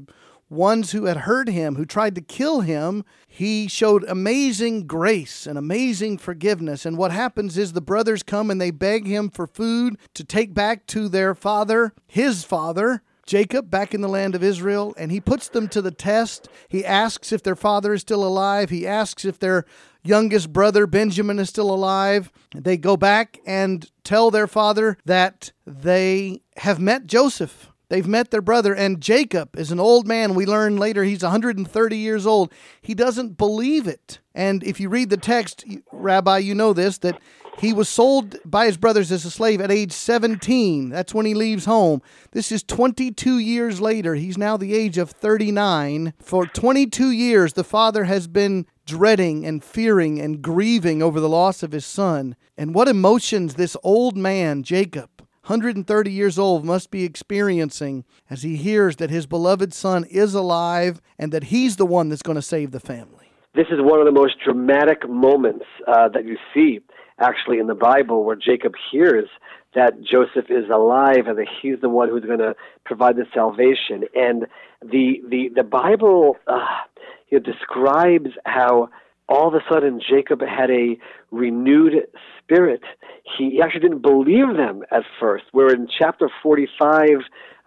ones 0.50 0.92
who 0.92 1.06
had 1.06 1.18
hurt 1.18 1.48
him, 1.48 1.75
who 1.75 1.86
tried 1.86 2.16
to 2.16 2.22
kill 2.22 2.62
him, 2.62 3.04
he 3.28 3.68
showed 3.68 4.04
amazing 4.06 4.88
grace 4.88 5.46
and 5.46 5.58
amazing 5.58 6.18
forgiveness. 6.18 6.86
And 6.86 6.98
what 6.98 7.12
happens 7.12 7.58
is 7.58 7.74
the 7.74 7.82
brothers 7.82 8.24
come 8.24 8.50
and 8.50 8.60
they 8.60 8.72
beg 8.72 9.06
him 9.06 9.30
for 9.30 9.46
food 9.46 9.98
to 10.16 10.24
take 10.24 10.54
back 10.54 10.88
to 10.88 11.08
their 11.08 11.36
father, 11.36 11.94
his 12.08 12.44
father, 12.44 13.04
Jacob 13.25 13.70
back 13.70 13.94
in 13.94 14.01
the 14.01 14.10
land 14.10 14.34
of 14.34 14.44
Israel, 14.44 14.96
and 14.98 15.12
he 15.12 15.22
puts 15.22 15.50
them 15.50 15.68
to 15.68 15.84
the 15.84 15.92
test. 15.92 16.50
He 16.68 16.84
asks 16.84 17.32
if 17.32 17.44
their 17.44 17.56
father 17.56 17.94
is 17.94 18.01
still 18.01 18.25
alive. 18.25 18.72
He 18.72 18.88
asks 18.88 19.24
if 19.24 19.38
their 19.38 19.66
youngest 20.03 20.51
brother 20.53 20.88
Benjamin 20.88 21.39
is 21.39 21.50
still 21.50 21.72
alive. 21.72 22.32
They 22.56 22.77
go 22.77 22.98
back 22.98 23.39
and 23.46 23.89
tell 24.03 24.32
their 24.32 24.48
father 24.48 24.98
that 25.06 25.51
they 25.65 26.41
have 26.58 26.79
met 26.79 27.06
Joseph. 27.06 27.72
They've 27.89 28.08
met 28.08 28.29
their 28.29 28.41
brother, 28.41 28.75
and 28.75 29.01
Jacob 29.01 29.58
is 29.58 29.72
an 29.72 29.79
old 29.79 30.08
man. 30.08 30.36
We 30.36 30.46
learn 30.46 30.77
later 30.77 31.03
he's 31.03 31.24
130 31.24 31.98
years 31.98 32.27
old. 32.27 32.51
He 32.82 32.94
doesn't 32.94 33.36
believe 33.38 33.88
it. 33.88 34.20
And 34.36 34.63
if 34.63 34.79
you 34.79 34.89
read 34.89 35.10
the 35.10 35.18
text, 35.18 35.65
Rabbi, 35.91 36.38
you 36.38 36.53
know 36.53 36.72
this 36.72 37.00
that 37.00 37.20
he 37.60 37.74
was 37.74 37.89
sold 37.89 38.38
by 38.46 38.68
his 38.68 38.77
brothers 38.77 39.12
as 39.12 39.25
a 39.25 39.32
slave 39.32 39.60
at 39.60 39.72
age 39.72 39.91
17. 39.91 40.89
That's 40.89 41.13
when 41.13 41.25
he 41.25 41.34
leaves 41.34 41.65
home. 41.65 42.01
This 42.32 42.51
is 42.51 42.63
22 42.63 43.38
years 43.39 43.82
later. 43.82 44.15
He's 44.15 44.38
now 44.38 44.56
the 44.56 44.74
age 44.74 44.98
of 44.98 45.10
39. 45.12 46.13
For 46.22 46.46
22 46.46 47.12
years, 47.12 47.53
the 47.53 47.65
father 47.65 48.06
has 48.06 48.27
been 48.27 48.65
dreading 48.89 49.46
and 49.46 49.63
fearing 49.63 50.19
and 50.19 50.41
grieving 50.41 51.01
over 51.03 51.19
the 51.19 51.29
loss 51.29 51.62
of 51.63 51.72
his 51.72 51.86
son. 51.86 52.36
And 52.58 52.74
what 52.74 52.88
emotions 52.88 53.53
this 53.53 53.77
old 53.84 54.17
man, 54.17 54.63
Jacob, 54.63 55.10
130 55.43 56.12
years 56.12 56.39
old, 56.39 56.65
must 56.65 56.89
be 56.89 57.03
experiencing 57.03 58.03
as 58.29 58.41
he 58.43 58.55
hears 58.55 58.96
that 58.96 59.12
his 59.12 59.27
beloved 59.27 59.74
son 59.74 60.05
is 60.05 60.34
alive 60.34 61.01
and 61.19 61.31
that 61.31 61.46
he's 61.46 61.75
the 61.75 61.86
one 61.86 62.10
that's 62.10 62.24
going 62.24 62.36
to 62.36 62.41
save 62.41 62.72
the 62.72 62.79
family. 62.79 63.31
this 63.55 63.67
is 63.72 63.79
one 63.79 64.00
of 64.00 64.05
the 64.05 64.12
most 64.12 64.36
dramatic 64.43 65.08
moments 65.08 65.65
uh, 65.88 66.08
that 66.10 66.25
you 66.25 66.38
see 66.53 66.79
actually 67.19 67.60
in 67.60 67.67
the 67.67 67.75
Bible 67.75 68.24
where 68.24 68.36
Jacob 68.36 68.74
hears 68.91 69.27
that 69.75 70.01
Joseph 70.01 70.50
is 70.50 70.69
alive 70.74 71.27
and 71.27 71.38
that 71.38 71.48
he's 71.62 71.79
the 71.81 71.89
one 71.89 72.10
who's 72.10 72.24
going 72.25 72.39
to 72.39 72.55
provide 72.86 73.15
the 73.17 73.25
salvation. 73.34 74.03
And 74.15 74.48
the 74.81 75.22
the 75.29 75.50
the 75.55 75.63
Bible 75.63 76.38
uh, 76.48 76.65
you 77.31 77.39
know, 77.39 77.43
describes 77.43 78.31
how 78.45 78.89
all 79.27 79.48
of 79.48 79.53
a 79.53 79.63
sudden 79.71 80.01
Jacob 80.01 80.41
had 80.41 80.71
a 80.71 80.98
renewed 81.31 81.93
spirit. 82.41 82.81
He 83.38 83.62
actually 83.63 83.81
didn't 83.81 84.01
believe 84.01 84.57
them 84.57 84.81
at 84.91 85.03
first. 85.19 85.45
We're 85.53 85.74
in 85.74 85.88
chapter 86.00 86.29
45, 86.41 87.07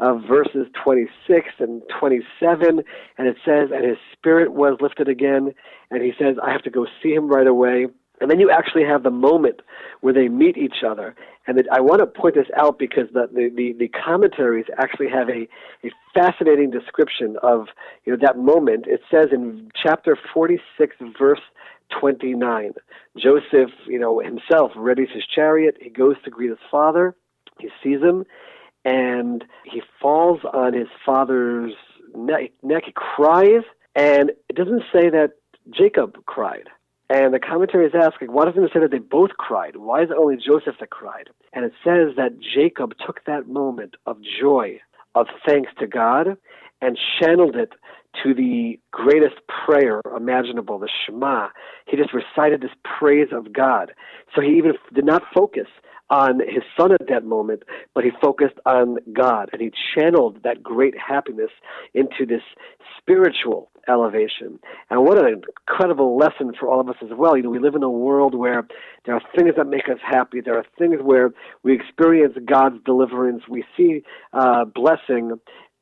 uh, 0.01 0.15
verses 0.29 0.67
26 0.83 1.47
and 1.61 1.83
27, 2.01 2.83
and 3.17 3.29
it 3.29 3.37
says, 3.45 3.71
And 3.73 3.85
his 3.85 3.99
spirit 4.13 4.53
was 4.53 4.79
lifted 4.81 5.09
again, 5.09 5.55
and 5.91 6.03
he 6.03 6.13
says, 6.19 6.37
I 6.43 6.51
have 6.51 6.63
to 6.63 6.71
go 6.71 6.87
see 7.03 7.11
him 7.13 7.29
right 7.29 7.47
away. 7.47 7.87
And 8.23 8.31
then 8.31 8.39
you 8.39 8.53
actually 8.53 8.85
have 8.85 9.03
the 9.03 9.11
moment 9.11 9.63
where 10.01 10.15
they 10.15 10.29
meet 10.29 10.57
each 10.57 10.85
other. 10.89 11.17
And 11.49 11.61
I 11.73 11.81
want 11.81 11.99
to 11.99 12.07
point 12.07 12.37
this 12.37 12.47
out 12.57 12.79
because 12.79 13.09
the, 13.13 13.27
the, 13.33 13.51
the, 13.53 13.73
the, 13.77 13.89
commentaries 13.89 14.67
actually 14.79 15.09
have 15.09 15.29
a, 15.29 15.49
a 15.85 15.91
fascinating 16.15 16.71
description 16.71 17.37
of 17.43 17.67
you 18.05 18.13
know, 18.13 18.19
that 18.23 18.39
moment. 18.39 18.87
It 18.87 19.01
says 19.11 19.31
in 19.33 19.73
chapter 19.75 20.17
46, 20.33 20.97
verse 21.19 21.41
29, 22.01 22.75
Joseph, 23.17 23.71
you 23.89 23.99
know, 23.99 24.21
himself 24.21 24.71
readies 24.77 25.13
his 25.13 25.25
chariot. 25.35 25.77
He 25.81 25.91
goes 25.91 26.15
to 26.25 26.31
greet 26.31 26.51
his 26.51 26.59
father. 26.71 27.17
He 27.59 27.71
sees 27.83 28.01
him, 28.01 28.25
and 28.85 29.45
he 29.65 29.83
falls 30.01 30.39
on 30.53 30.75
his 30.75 30.89
father's 31.05 31.73
neck. 32.15 32.53
neck. 32.63 32.85
He 32.87 32.93
cries, 32.93 33.65
and 33.97 34.31
it 34.49 34.55
doesn't 34.55 34.85
say 34.93 35.11
that 35.11 35.33
Jacob 35.77 36.25
cried. 36.25 36.69
And 37.13 37.35
the 37.35 37.39
commentaries 37.39 37.93
ask, 37.95 38.19
like, 38.23 38.33
why 38.33 38.47
doesn't 38.47 38.65
it 38.65 38.71
say 38.73 38.81
that 38.81 38.91
they 38.91 38.99
both 38.99 39.33
cried? 39.37 39.77
Why 39.77 40.03
is 40.03 40.09
it 40.11 40.17
only 40.19 40.37
Joseph 40.37 40.77
that 40.81 40.89
cried? 40.89 41.29
And 41.53 41.63
it 41.63 41.73
says 41.85 42.17
that 42.17 42.41
Jacob 42.41 42.95
took 43.07 43.23
that 43.27 43.47
moment 43.47 43.97
of 44.07 44.17
joy, 44.41 44.81
of 45.15 45.27
thanks 45.47 45.71
to 45.79 45.87
God, 45.87 46.39
and 46.81 46.99
channeled 47.21 47.55
it 47.55 47.73
to 48.23 48.33
the 48.33 48.81
greatest 48.93 49.35
prayer 49.67 50.01
imaginable, 50.17 50.79
the 50.79 50.89
Shema. 51.05 51.49
He 51.87 51.99
just 51.99 52.15
recited 52.15 52.63
this 52.63 52.71
praise 52.99 53.29
of 53.31 53.53
God. 53.53 53.93
So 54.35 54.41
he 54.41 54.57
even 54.57 54.73
did 54.95 55.05
not 55.05 55.23
focus 55.35 55.67
on 56.09 56.41
his 56.41 56.63
son 56.79 56.93
at 56.93 57.09
that 57.11 57.27
moment, 57.27 57.63
but 57.95 58.05
he 58.05 58.11
focused 58.23 58.57
on 58.65 58.97
God 59.13 59.51
and 59.53 59.61
he 59.61 59.71
channeled 59.95 60.39
that 60.45 60.63
great 60.63 60.95
happiness 60.99 61.51
into 61.93 62.25
this 62.27 62.43
spiritual 62.99 63.71
elevation. 63.89 64.59
And 64.91 65.05
what 65.05 65.19
an 65.19 65.43
incredible 65.43 66.17
lesson 66.17 66.53
for 66.59 66.69
all 66.69 66.81
of 66.81 66.89
us 66.89 66.97
as 67.03 67.11
well. 67.17 67.37
You 67.37 67.45
know, 67.45 67.51
we 67.51 67.59
live 67.59 67.75
in 67.75 67.83
a 67.83 67.91
world 67.91 68.35
where 68.35 68.67
there 69.05 69.15
are 69.15 69.23
things 69.37 69.55
that 69.57 69.67
make 69.67 69.89
us 69.89 69.99
happy. 70.03 70.41
There 70.41 70.57
are 70.57 70.67
things 70.79 71.01
where 71.03 71.33
we 71.63 71.75
experience 71.75 72.35
God's 72.45 72.77
deliverance. 72.85 73.43
We 73.49 73.65
see 73.77 74.03
uh, 74.33 74.65
blessing. 74.65 75.33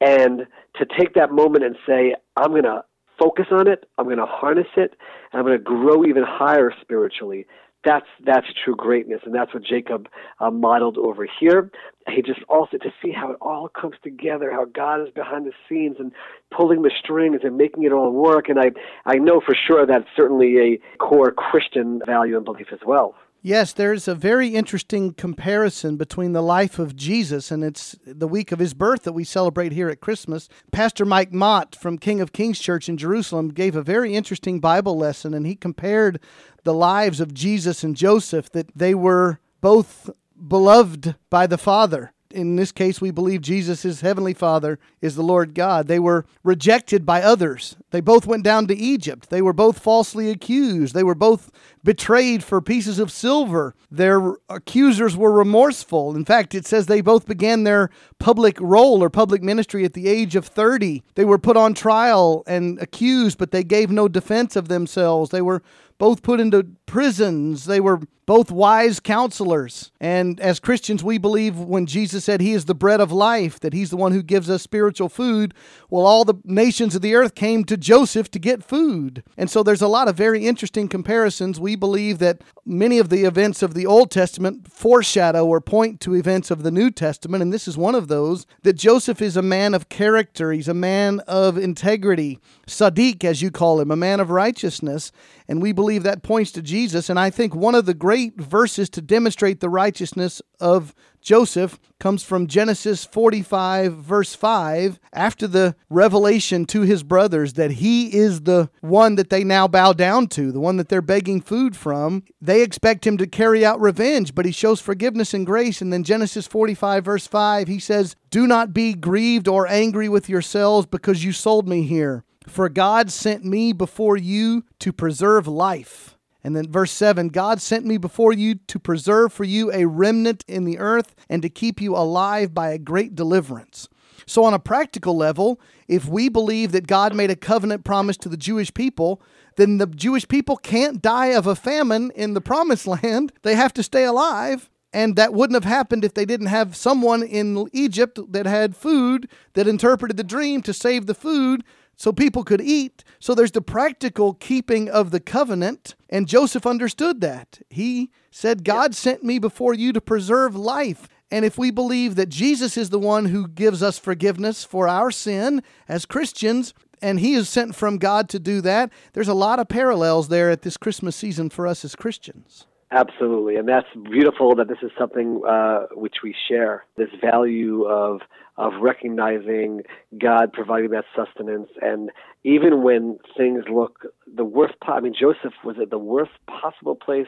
And 0.00 0.47
to 0.76 0.87
take 0.99 1.14
that 1.14 1.30
moment 1.30 1.64
and 1.64 1.76
say, 1.87 2.14
I'm 2.37 2.50
going 2.50 2.64
to 2.64 2.85
focus 3.19 3.47
on 3.50 3.69
it, 3.69 3.85
I'm 3.99 4.07
going 4.07 4.16
to 4.16 4.26
harness 4.26 4.69
it, 4.76 4.95
and 5.33 5.40
I'm 5.40 5.45
going 5.45 5.59
to 5.59 5.62
grow 5.62 6.04
even 6.04 6.25
higher 6.26 6.73
spiritually 6.80 7.47
that's 7.84 8.06
that's 8.25 8.46
true 8.64 8.76
greatness, 8.76 9.20
and 9.25 9.34
that's 9.34 9.54
what 9.54 9.64
Jacob 9.64 10.08
uh, 10.38 10.50
modeled 10.50 10.99
over 10.99 11.26
here. 11.38 11.70
He 12.08 12.22
just 12.22 12.40
also 12.49 12.76
to 12.76 12.90
see 13.02 13.10
how 13.10 13.30
it 13.30 13.38
all 13.40 13.68
comes 13.68 13.96
together, 14.02 14.50
how 14.50 14.66
God 14.66 15.02
is 15.02 15.12
behind 15.14 15.46
the 15.46 15.52
scenes 15.68 15.96
and 15.99 16.12
pulling 16.54 16.82
the 16.82 16.90
strings 17.02 17.40
and 17.42 17.56
making 17.56 17.84
it 17.84 17.92
all 17.92 18.12
work. 18.12 18.49
And 18.49 18.58
I 18.58 18.72
I 19.06 19.16
know 19.16 19.40
for 19.40 19.54
sure 19.54 19.87
that's 19.87 20.08
certainly 20.14 20.58
a 20.58 20.96
core 20.99 21.32
Christian 21.32 22.00
value 22.04 22.37
and 22.37 22.44
belief 22.44 22.68
as 22.72 22.80
well. 22.84 23.14
Yes, 23.42 23.72
there's 23.72 24.06
a 24.06 24.14
very 24.14 24.49
interesting 24.49 25.14
comparison 25.14 25.96
between 25.96 26.34
the 26.34 26.42
life 26.42 26.78
of 26.78 26.94
Jesus 26.94 27.50
and 27.50 27.64
it's 27.64 27.96
the 28.04 28.28
week 28.28 28.52
of 28.52 28.58
his 28.58 28.75
birth 28.75 29.04
that 29.04 29.14
we 29.14 29.25
celebrate 29.25 29.72
here 29.72 29.88
at 29.88 30.02
Christmas. 30.02 30.50
Pastor 30.72 31.06
Mike 31.06 31.32
Mott 31.32 31.75
from 31.75 31.96
King 31.96 32.20
of 32.20 32.34
Kings 32.34 32.58
Church 32.58 32.87
in 32.87 32.99
Jerusalem 32.99 33.49
gave 33.49 33.75
a 33.75 33.82
very 33.82 34.14
interesting 34.14 34.60
Bible 34.60 34.99
lesson 34.99 35.32
and 35.32 35.46
he 35.46 35.56
compared 35.56 36.20
the 36.64 36.75
lives 36.75 37.21
of 37.21 37.35
Jesus 37.35 37.83
and 37.83 37.97
Joseph 37.97 38.50
that 38.52 38.71
they 38.76 38.95
were 38.95 39.40
both 39.61 40.11
beloved 40.49 41.17
by 41.29 41.47
the 41.47 41.59
Father 41.59 42.12
in 42.33 42.57
this 42.57 42.73
case, 42.73 43.00
we 43.00 43.11
believe 43.11 43.40
Jesus, 43.40 43.83
his 43.83 44.00
heavenly 44.00 44.35
Father, 44.35 44.79
is 45.00 45.17
the 45.17 45.23
Lord 45.23 45.55
God. 45.55 45.88
They 45.88 45.99
were 45.99 46.25
rejected 46.44 47.05
by 47.05 47.23
others. 47.23 47.77
They 47.90 48.01
both 48.01 48.27
went 48.27 48.44
down 48.44 48.66
to 48.68 48.77
Egypt. 48.77 49.31
They 49.31 49.42
were 49.42 49.53
both 49.53 49.81
falsely 49.81 50.31
accused. 50.31 50.94
They 50.94 51.03
were 51.03 51.14
both 51.14 51.51
betrayed 51.83 52.44
for 52.44 52.61
pieces 52.61 52.99
of 52.99 53.11
silver. 53.11 53.75
Their 53.90 54.37
accusers 54.49 55.16
were 55.16 55.33
remorseful. 55.33 56.14
In 56.14 56.25
fact, 56.25 56.55
it 56.55 56.66
says 56.66 56.87
they 56.87 57.01
both 57.01 57.27
began 57.27 57.64
their 57.64 57.90
public 58.18 58.61
role 58.61 59.03
or 59.03 59.11
public 59.11 59.42
ministry 59.42 59.85
at 59.85 59.94
the 59.94 60.09
age 60.09 60.37
of 60.37 60.46
30. 60.46 61.03
They 61.14 61.25
were 61.25 61.38
put 61.38 61.57
on 61.57 61.75
trial 61.75 62.44
and 62.46 62.81
accused, 62.81 63.38
but 63.38 63.51
they 63.51 63.64
gave 63.64 63.90
no 63.90 64.09
defense 64.09 64.55
of 64.57 64.68
themselves. 64.68 65.31
They 65.31 65.42
were 65.42 65.62
both 66.00 66.22
put 66.22 66.40
into 66.40 66.66
prisons. 66.86 67.66
They 67.66 67.78
were 67.78 68.00
both 68.30 68.52
wise 68.52 69.00
counselors. 69.00 69.90
And 70.00 70.38
as 70.38 70.60
Christians, 70.60 71.02
we 71.02 71.18
believe 71.18 71.58
when 71.58 71.84
Jesus 71.84 72.24
said 72.24 72.40
he 72.40 72.52
is 72.52 72.66
the 72.66 72.76
bread 72.76 73.00
of 73.00 73.10
life, 73.10 73.58
that 73.58 73.72
he's 73.72 73.90
the 73.90 73.96
one 73.96 74.12
who 74.12 74.22
gives 74.22 74.48
us 74.48 74.62
spiritual 74.62 75.08
food. 75.08 75.52
Well, 75.90 76.06
all 76.06 76.24
the 76.24 76.40
nations 76.44 76.94
of 76.94 77.02
the 77.02 77.16
earth 77.16 77.34
came 77.34 77.64
to 77.64 77.76
Joseph 77.76 78.30
to 78.30 78.38
get 78.38 78.62
food. 78.62 79.24
And 79.36 79.50
so 79.50 79.64
there's 79.64 79.82
a 79.82 79.88
lot 79.88 80.06
of 80.06 80.16
very 80.16 80.46
interesting 80.46 80.86
comparisons. 80.86 81.58
We 81.58 81.74
believe 81.74 82.18
that 82.20 82.42
many 82.64 83.00
of 83.00 83.08
the 83.08 83.24
events 83.24 83.64
of 83.64 83.74
the 83.74 83.84
Old 83.84 84.12
Testament 84.12 84.70
foreshadow 84.72 85.44
or 85.44 85.60
point 85.60 86.00
to 86.02 86.14
events 86.14 86.52
of 86.52 86.62
the 86.62 86.70
New 86.70 86.92
Testament. 86.92 87.42
And 87.42 87.52
this 87.52 87.66
is 87.66 87.76
one 87.76 87.96
of 87.96 88.06
those 88.06 88.46
that 88.62 88.74
Joseph 88.74 89.20
is 89.20 89.36
a 89.36 89.42
man 89.42 89.74
of 89.74 89.88
character, 89.88 90.52
he's 90.52 90.68
a 90.68 90.74
man 90.74 91.18
of 91.26 91.58
integrity, 91.58 92.38
Sadiq, 92.68 93.24
as 93.24 93.42
you 93.42 93.50
call 93.50 93.80
him, 93.80 93.90
a 93.90 93.96
man 93.96 94.20
of 94.20 94.30
righteousness. 94.30 95.10
And 95.48 95.60
we 95.60 95.72
believe 95.72 95.89
that 95.98 96.22
points 96.22 96.53
to 96.53 96.62
Jesus. 96.62 97.11
And 97.11 97.18
I 97.18 97.31
think 97.31 97.55
one 97.55 97.74
of 97.74 97.87
the 97.87 97.94
great 97.94 98.40
verses 98.40 98.88
to 98.90 99.03
demonstrate 99.03 99.61
the 99.61 99.68
righteousness 99.68 100.40
of 100.59 100.94
Joseph 101.20 101.79
comes 101.98 102.22
from 102.22 102.46
Genesis 102.46 103.05
45, 103.05 103.94
verse 103.94 104.35
5, 104.35 104.98
after 105.12 105.46
the 105.46 105.76
revelation 105.90 106.64
to 106.66 106.81
his 106.81 107.03
brothers 107.03 107.55
that 107.55 107.72
he 107.72 108.14
is 108.16 108.42
the 108.42 108.70
one 108.81 109.16
that 109.16 109.29
they 109.29 109.44
now 109.44 109.68
bow 109.68 109.92
down 109.92 110.26
to, 110.29 110.50
the 110.50 110.61
one 110.61 110.79
that 110.79 110.88
they're 110.88 111.03
begging 111.03 111.40
food 111.40 111.76
from. 111.76 112.22
They 112.40 112.62
expect 112.62 113.07
him 113.07 113.18
to 113.18 113.26
carry 113.26 113.64
out 113.64 113.81
revenge, 113.81 114.35
but 114.35 114.46
he 114.46 114.53
shows 114.53 114.81
forgiveness 114.81 115.35
and 115.35 115.44
grace. 115.44 115.83
And 115.83 115.92
then 115.92 116.05
Genesis 116.05 116.46
45, 116.46 117.05
verse 117.05 117.26
5, 117.26 117.68
he 117.68 117.79
says, 117.79 118.16
Do 118.31 118.46
not 118.46 118.72
be 118.72 118.94
grieved 118.94 119.46
or 119.46 119.66
angry 119.66 120.09
with 120.09 120.29
yourselves 120.29 120.87
because 120.87 121.22
you 121.22 121.33
sold 121.33 121.68
me 121.68 121.83
here. 121.83 122.24
For 122.50 122.68
God 122.68 123.12
sent 123.12 123.44
me 123.44 123.72
before 123.72 124.16
you 124.16 124.64
to 124.80 124.92
preserve 124.92 125.46
life. 125.46 126.18
And 126.42 126.56
then 126.56 126.70
verse 126.70 126.90
7 126.90 127.28
God 127.28 127.60
sent 127.62 127.86
me 127.86 127.96
before 127.96 128.32
you 128.32 128.56
to 128.56 128.80
preserve 128.80 129.32
for 129.32 129.44
you 129.44 129.70
a 129.72 129.86
remnant 129.86 130.44
in 130.48 130.64
the 130.64 130.78
earth 130.78 131.14
and 131.28 131.42
to 131.42 131.48
keep 131.48 131.80
you 131.80 131.94
alive 131.94 132.52
by 132.52 132.70
a 132.70 132.78
great 132.78 133.14
deliverance. 133.14 133.88
So, 134.26 134.42
on 134.44 134.52
a 134.52 134.58
practical 134.58 135.16
level, 135.16 135.60
if 135.86 136.08
we 136.08 136.28
believe 136.28 136.72
that 136.72 136.88
God 136.88 137.14
made 137.14 137.30
a 137.30 137.36
covenant 137.36 137.84
promise 137.84 138.16
to 138.18 138.28
the 138.28 138.36
Jewish 138.36 138.74
people, 138.74 139.22
then 139.56 139.78
the 139.78 139.86
Jewish 139.86 140.26
people 140.26 140.56
can't 140.56 141.00
die 141.00 141.26
of 141.26 141.46
a 141.46 141.54
famine 141.54 142.10
in 142.16 142.34
the 142.34 142.40
promised 142.40 142.86
land. 143.04 143.32
They 143.42 143.54
have 143.54 143.72
to 143.74 143.82
stay 143.84 144.04
alive. 144.04 144.68
And 144.92 145.14
that 145.14 145.32
wouldn't 145.32 145.54
have 145.54 145.72
happened 145.72 146.04
if 146.04 146.14
they 146.14 146.24
didn't 146.24 146.48
have 146.48 146.74
someone 146.74 147.22
in 147.22 147.68
Egypt 147.72 148.18
that 148.32 148.46
had 148.46 148.74
food 148.74 149.30
that 149.54 149.68
interpreted 149.68 150.16
the 150.16 150.24
dream 150.24 150.62
to 150.62 150.72
save 150.72 151.06
the 151.06 151.14
food 151.14 151.62
so 152.00 152.14
people 152.14 152.44
could 152.44 152.62
eat. 152.62 153.04
So 153.18 153.34
there's 153.34 153.50
the 153.50 153.60
practical 153.60 154.32
keeping 154.32 154.88
of 154.88 155.10
the 155.10 155.20
covenant. 155.20 155.96
And 156.08 156.26
Joseph 156.26 156.64
understood 156.64 157.20
that. 157.20 157.60
He 157.68 158.10
said, 158.30 158.64
God 158.64 158.94
sent 158.94 159.22
me 159.22 159.38
before 159.38 159.74
you 159.74 159.92
to 159.92 160.00
preserve 160.00 160.56
life. 160.56 161.10
And 161.30 161.44
if 161.44 161.58
we 161.58 161.70
believe 161.70 162.14
that 162.14 162.30
Jesus 162.30 162.78
is 162.78 162.88
the 162.88 162.98
one 162.98 163.26
who 163.26 163.46
gives 163.46 163.82
us 163.82 163.98
forgiveness 163.98 164.64
for 164.64 164.88
our 164.88 165.10
sin 165.10 165.62
as 165.88 166.06
Christians, 166.06 166.72
and 167.02 167.20
he 167.20 167.34
is 167.34 167.50
sent 167.50 167.74
from 167.74 167.98
God 167.98 168.30
to 168.30 168.38
do 168.38 168.62
that, 168.62 168.90
there's 169.12 169.28
a 169.28 169.34
lot 169.34 169.58
of 169.58 169.68
parallels 169.68 170.28
there 170.28 170.48
at 170.48 170.62
this 170.62 170.78
Christmas 170.78 171.14
season 171.14 171.50
for 171.50 171.66
us 171.66 171.84
as 171.84 171.94
Christians. 171.94 172.66
Absolutely, 172.92 173.55
and 173.55 173.68
that's 173.68 173.87
beautiful 174.11 174.57
that 174.57 174.66
this 174.66 174.79
is 174.83 174.90
something 174.98 175.42
uh, 175.48 175.87
which 175.92 176.16
we 176.24 176.35
share. 176.48 176.85
This 176.96 177.09
value 177.22 177.85
of 177.85 178.20
of 178.57 178.72
recognizing 178.81 179.83
God 180.18 180.53
providing 180.53 180.90
that 180.90 181.05
sustenance 181.14 181.70
and 181.81 182.11
even 182.42 182.83
when 182.83 183.18
things 183.37 183.64
look 183.70 184.07
the 184.26 184.44
worst. 184.44 184.74
I 184.83 185.00
mean, 185.00 185.14
Joseph 185.18 185.53
was 185.64 185.76
at 185.81 185.90
the 185.90 185.98
worst 185.98 186.33
possible 186.46 186.94
place 186.94 187.26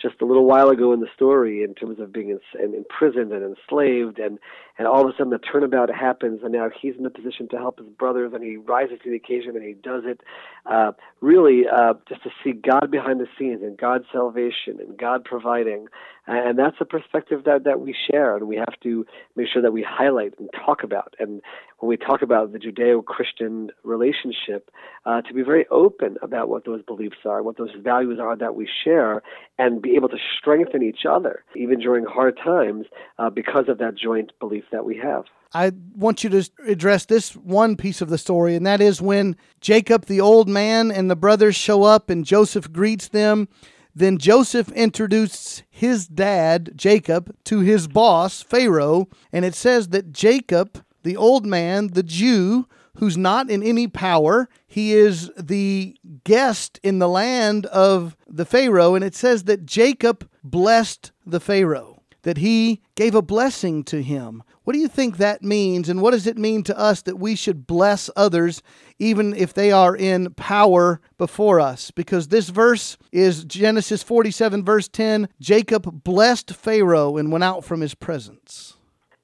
just 0.00 0.20
a 0.22 0.24
little 0.24 0.46
while 0.46 0.68
ago 0.68 0.92
in 0.92 1.00
the 1.00 1.08
story 1.14 1.62
in 1.62 1.74
terms 1.74 2.00
of 2.00 2.12
being 2.12 2.38
imprisoned 2.58 3.32
and 3.32 3.44
enslaved, 3.44 4.18
and 4.18 4.38
and 4.78 4.88
all 4.88 5.02
of 5.02 5.08
a 5.08 5.12
sudden 5.12 5.30
the 5.30 5.38
turnabout 5.38 5.94
happens, 5.94 6.40
and 6.42 6.52
now 6.52 6.68
he's 6.80 6.94
in 6.96 7.04
the 7.04 7.10
position 7.10 7.48
to 7.50 7.56
help 7.56 7.78
his 7.78 7.88
brothers, 7.88 8.32
and 8.34 8.42
he 8.42 8.56
rises 8.56 8.98
to 9.04 9.10
the 9.10 9.16
occasion 9.16 9.54
and 9.54 9.64
he 9.64 9.74
does 9.74 10.02
it. 10.06 10.20
Uh, 10.66 10.92
really, 11.20 11.62
uh, 11.68 11.94
just 12.08 12.22
to 12.22 12.30
see 12.42 12.52
God 12.52 12.90
behind 12.90 13.20
the 13.20 13.26
scenes 13.38 13.62
and 13.62 13.76
God's 13.76 14.06
salvation 14.10 14.78
and 14.80 14.96
God 14.96 15.24
providing, 15.24 15.86
and 16.26 16.58
that's 16.58 16.76
a 16.80 16.86
perspective 16.86 17.44
that 17.44 17.64
that 17.64 17.80
we 17.80 17.94
share, 18.10 18.36
and 18.36 18.48
we 18.48 18.56
have 18.56 18.80
to 18.82 19.04
make 19.36 19.46
sure 19.52 19.60
that 19.60 19.72
we 19.72 19.86
highlight 19.86 20.38
and 20.38 20.48
talk 20.64 20.82
about. 20.82 21.14
And 21.18 21.42
when 21.78 21.88
we 21.88 21.96
talk 21.96 22.22
about 22.22 22.52
the 22.52 22.58
Judeo-Christian 22.58 23.70
relationship, 23.82 24.70
uh, 25.04 25.22
to 25.22 25.34
be 25.34 25.42
very 25.42 25.66
open 25.70 26.16
about 26.22 26.48
what 26.48 26.64
those 26.64 26.82
beliefs 26.82 27.18
are, 27.24 27.42
what 27.42 27.56
those 27.56 27.74
values 27.78 28.18
are 28.20 28.36
that 28.36 28.54
we 28.54 28.68
share, 28.84 29.22
and 29.58 29.82
be 29.82 29.96
able 29.96 30.08
to 30.08 30.18
strengthen 30.38 30.82
each 30.82 31.04
other 31.08 31.44
even 31.54 31.78
during 31.78 32.04
hard 32.04 32.38
times 32.42 32.86
uh, 33.18 33.30
because 33.30 33.68
of 33.68 33.78
that 33.78 33.94
joint 33.96 34.32
belief 34.40 34.64
that 34.72 34.84
we 34.84 34.96
have. 34.96 35.24
I 35.52 35.72
want 35.94 36.24
you 36.24 36.30
to 36.30 36.50
address 36.66 37.06
this 37.06 37.36
one 37.36 37.76
piece 37.76 38.00
of 38.00 38.08
the 38.08 38.18
story, 38.18 38.56
and 38.56 38.66
that 38.66 38.80
is 38.80 39.00
when 39.00 39.36
Jacob, 39.60 40.06
the 40.06 40.20
old 40.20 40.48
man, 40.48 40.90
and 40.90 41.08
the 41.08 41.16
brothers 41.16 41.54
show 41.54 41.84
up 41.84 42.10
and 42.10 42.24
Joseph 42.24 42.72
greets 42.72 43.08
them. 43.08 43.48
Then 43.94 44.18
Joseph 44.18 44.72
introduces 44.72 45.62
his 45.70 46.08
dad, 46.08 46.72
Jacob, 46.74 47.36
to 47.44 47.60
his 47.60 47.86
boss, 47.86 48.42
Pharaoh, 48.42 49.08
and 49.32 49.44
it 49.44 49.54
says 49.54 49.90
that 49.90 50.12
Jacob, 50.12 50.84
the 51.04 51.16
old 51.16 51.46
man, 51.46 51.88
the 51.88 52.02
Jew, 52.02 52.66
who's 52.96 53.16
not 53.16 53.50
in 53.50 53.62
any 53.62 53.86
power. 53.86 54.48
He 54.66 54.92
is 54.92 55.30
the 55.38 55.96
guest 56.24 56.80
in 56.82 56.98
the 56.98 57.08
land 57.08 57.66
of 57.66 58.16
the 58.26 58.44
Pharaoh. 58.44 58.94
And 58.94 59.04
it 59.04 59.14
says 59.14 59.44
that 59.44 59.66
Jacob 59.66 60.28
blessed 60.42 61.12
the 61.24 61.40
Pharaoh, 61.40 62.02
that 62.22 62.38
he 62.38 62.82
gave 62.94 63.14
a 63.14 63.22
blessing 63.22 63.84
to 63.84 64.02
him. 64.02 64.42
What 64.62 64.72
do 64.72 64.78
you 64.78 64.88
think 64.88 65.18
that 65.18 65.42
means? 65.42 65.90
And 65.90 66.00
what 66.00 66.12
does 66.12 66.26
it 66.26 66.38
mean 66.38 66.62
to 66.64 66.78
us 66.78 67.02
that 67.02 67.18
we 67.18 67.34
should 67.34 67.66
bless 67.66 68.08
others 68.16 68.62
even 68.98 69.34
if 69.34 69.52
they 69.52 69.70
are 69.70 69.94
in 69.94 70.32
power 70.34 71.02
before 71.18 71.60
us? 71.60 71.90
Because 71.90 72.28
this 72.28 72.48
verse 72.48 72.96
is 73.12 73.44
Genesis 73.44 74.02
47, 74.02 74.64
verse 74.64 74.88
10 74.88 75.28
Jacob 75.38 76.02
blessed 76.02 76.54
Pharaoh 76.54 77.18
and 77.18 77.30
went 77.30 77.44
out 77.44 77.62
from 77.62 77.82
his 77.82 77.94
presence 77.94 78.78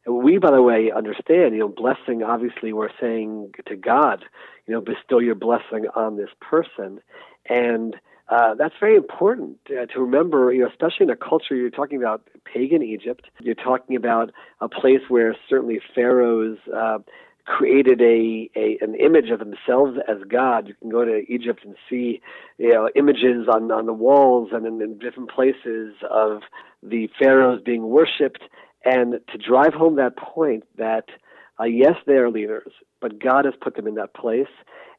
we, 0.06 0.38
by 0.38 0.50
the 0.50 0.62
way, 0.62 0.90
understand, 0.94 1.54
you 1.54 1.60
know, 1.60 1.68
blessing, 1.68 2.22
obviously, 2.22 2.72
we're 2.72 2.88
saying 3.00 3.52
to 3.66 3.76
God, 3.76 4.24
you 4.66 4.74
know, 4.74 4.80
bestow 4.80 5.18
your 5.18 5.34
blessing 5.34 5.86
on 5.94 6.16
this 6.16 6.30
person. 6.40 7.00
And 7.48 7.96
uh, 8.28 8.54
that's 8.54 8.74
very 8.78 8.96
important 8.96 9.58
uh, 9.68 9.86
to 9.86 10.00
remember, 10.00 10.52
you 10.52 10.60
know, 10.60 10.68
especially 10.68 11.04
in 11.04 11.10
a 11.10 11.16
culture 11.16 11.54
you're 11.54 11.68
talking 11.68 11.98
about 11.98 12.22
pagan 12.44 12.82
Egypt. 12.82 13.26
You're 13.40 13.56
talking 13.56 13.96
about 13.96 14.30
a 14.60 14.68
place 14.68 15.00
where 15.08 15.36
certainly 15.48 15.80
pharaohs 15.94 16.58
uh, 16.74 16.98
created 17.44 18.00
a, 18.00 18.48
a 18.54 18.78
an 18.80 18.94
image 18.94 19.30
of 19.30 19.40
themselves 19.40 19.98
as 20.08 20.18
God. 20.28 20.68
You 20.68 20.74
can 20.74 20.90
go 20.90 21.04
to 21.04 21.24
Egypt 21.28 21.64
and 21.64 21.74
see, 21.88 22.20
you 22.58 22.72
know, 22.72 22.88
images 22.94 23.48
on 23.52 23.72
on 23.72 23.86
the 23.86 23.92
walls 23.92 24.50
and 24.52 24.64
in, 24.64 24.80
in 24.80 24.98
different 24.98 25.30
places 25.30 25.94
of 26.08 26.42
the 26.82 27.08
pharaohs 27.18 27.60
being 27.64 27.88
worshipped 27.88 28.42
and 28.84 29.20
to 29.30 29.38
drive 29.38 29.74
home 29.74 29.96
that 29.96 30.16
point 30.16 30.64
that, 30.78 31.06
uh, 31.60 31.64
yes, 31.64 31.94
they 32.06 32.14
are 32.14 32.30
leaders, 32.30 32.72
but 33.00 33.18
God 33.18 33.44
has 33.44 33.54
put 33.60 33.76
them 33.76 33.86
in 33.86 33.94
that 33.96 34.14
place. 34.14 34.48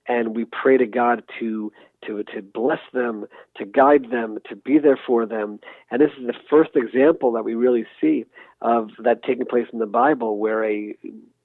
And 0.08 0.36
we 0.36 0.46
pray 0.46 0.78
to 0.78 0.88
God 0.88 1.24
to, 1.40 1.72
to, 2.06 2.24
to 2.36 2.42
bless 2.42 2.80
them, 2.92 3.26
to 3.58 3.66
guide 3.66 4.10
them, 4.12 4.40
to 4.50 4.56
be 4.56 4.80
there 4.80 5.00
for 5.06 5.26
them. 5.26 5.60
And 5.92 6.02
this 6.02 6.10
is 6.20 6.26
the 6.26 6.34
first 6.50 6.72
example 6.76 7.32
that 7.34 7.46
we 7.46 7.54
really 7.54 7.86
see 8.00 8.26
of 8.62 8.90
that 9.04 9.24
taking 9.24 9.46
place 9.46 9.68
in 9.72 9.80
the 9.80 9.86
Bible 9.86 10.38
where 10.38 10.64
a 10.66 10.96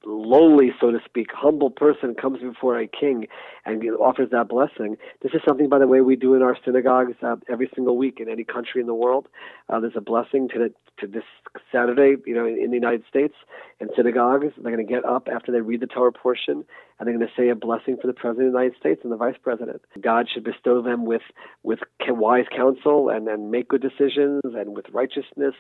lowly, 0.06 0.70
so 0.80 0.90
to 0.90 0.98
speak, 1.04 1.28
humble 1.34 1.70
person 1.70 2.14
comes 2.14 2.40
before 2.40 2.78
a 2.78 2.86
king 2.86 3.26
and 3.64 3.82
offers 3.98 4.30
that 4.30 4.48
blessing. 4.48 4.96
This 5.22 5.32
is 5.34 5.40
something, 5.46 5.68
by 5.68 5.78
the 5.78 5.86
way, 5.86 6.00
we 6.00 6.16
do 6.16 6.34
in 6.34 6.42
our 6.42 6.56
synagogues 6.64 7.16
uh, 7.22 7.36
every 7.50 7.68
single 7.74 7.96
week 7.96 8.18
in 8.20 8.28
any 8.28 8.44
country 8.44 8.80
in 8.80 8.86
the 8.86 8.94
world. 8.94 9.28
Uh, 9.68 9.80
there's 9.80 9.96
a 9.96 10.00
blessing 10.00 10.48
to 10.50 10.58
the, 10.58 10.74
to 11.00 11.06
this 11.06 11.24
Saturday, 11.72 12.16
you 12.24 12.34
know, 12.34 12.46
in, 12.46 12.58
in 12.58 12.70
the 12.70 12.76
United 12.76 13.02
States 13.08 13.34
in 13.80 13.88
synagogues. 13.96 14.52
They're 14.56 14.72
going 14.72 14.86
to 14.86 14.92
get 14.92 15.04
up 15.04 15.28
after 15.32 15.50
they 15.50 15.60
read 15.60 15.80
the 15.80 15.86
Torah 15.86 16.12
portion 16.12 16.64
and 16.98 17.06
they're 17.06 17.16
going 17.16 17.26
to 17.26 17.34
say 17.36 17.48
a 17.50 17.54
blessing 17.54 17.98
for 18.00 18.06
the 18.06 18.14
president 18.14 18.48
of 18.48 18.52
the 18.52 18.58
United 18.58 18.78
States 18.78 19.00
and 19.02 19.12
the 19.12 19.16
vice 19.16 19.36
president. 19.42 19.82
God 20.00 20.28
should 20.32 20.44
bestow 20.44 20.82
them 20.82 21.04
with 21.04 21.22
with 21.62 21.80
wise 22.08 22.46
counsel 22.54 23.08
and 23.08 23.28
and 23.28 23.50
make 23.50 23.68
good 23.68 23.82
decisions 23.82 24.42
and 24.44 24.74
with 24.74 24.86
righteousness 24.92 25.54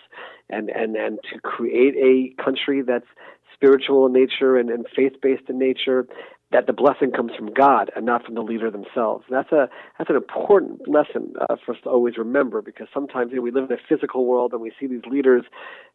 and 0.48 0.70
and 0.70 0.96
and 0.96 1.18
to 1.32 1.40
create 1.40 1.94
a 1.96 2.42
country 2.42 2.82
that's 2.82 3.06
spiritual 3.56 4.06
in 4.06 4.12
nature 4.12 4.56
and, 4.56 4.70
and 4.70 4.86
faith 4.94 5.14
based 5.20 5.48
in 5.48 5.58
nature, 5.58 6.06
that 6.52 6.66
the 6.66 6.72
blessing 6.72 7.10
comes 7.10 7.32
from 7.36 7.52
God 7.52 7.90
and 7.96 8.06
not 8.06 8.24
from 8.24 8.34
the 8.34 8.40
leader 8.40 8.70
themselves. 8.70 9.24
And 9.28 9.36
that's 9.36 9.50
a 9.50 9.68
that's 9.98 10.08
an 10.08 10.16
important 10.16 10.88
lesson 10.88 11.34
uh, 11.40 11.56
for 11.64 11.74
us 11.74 11.80
to 11.82 11.90
always 11.90 12.16
remember 12.16 12.62
because 12.62 12.86
sometimes 12.94 13.30
you 13.30 13.38
know, 13.38 13.42
we 13.42 13.50
live 13.50 13.68
in 13.70 13.76
a 13.76 13.80
physical 13.88 14.26
world 14.26 14.52
and 14.52 14.60
we 14.60 14.70
see 14.78 14.86
these 14.86 15.04
leaders. 15.10 15.42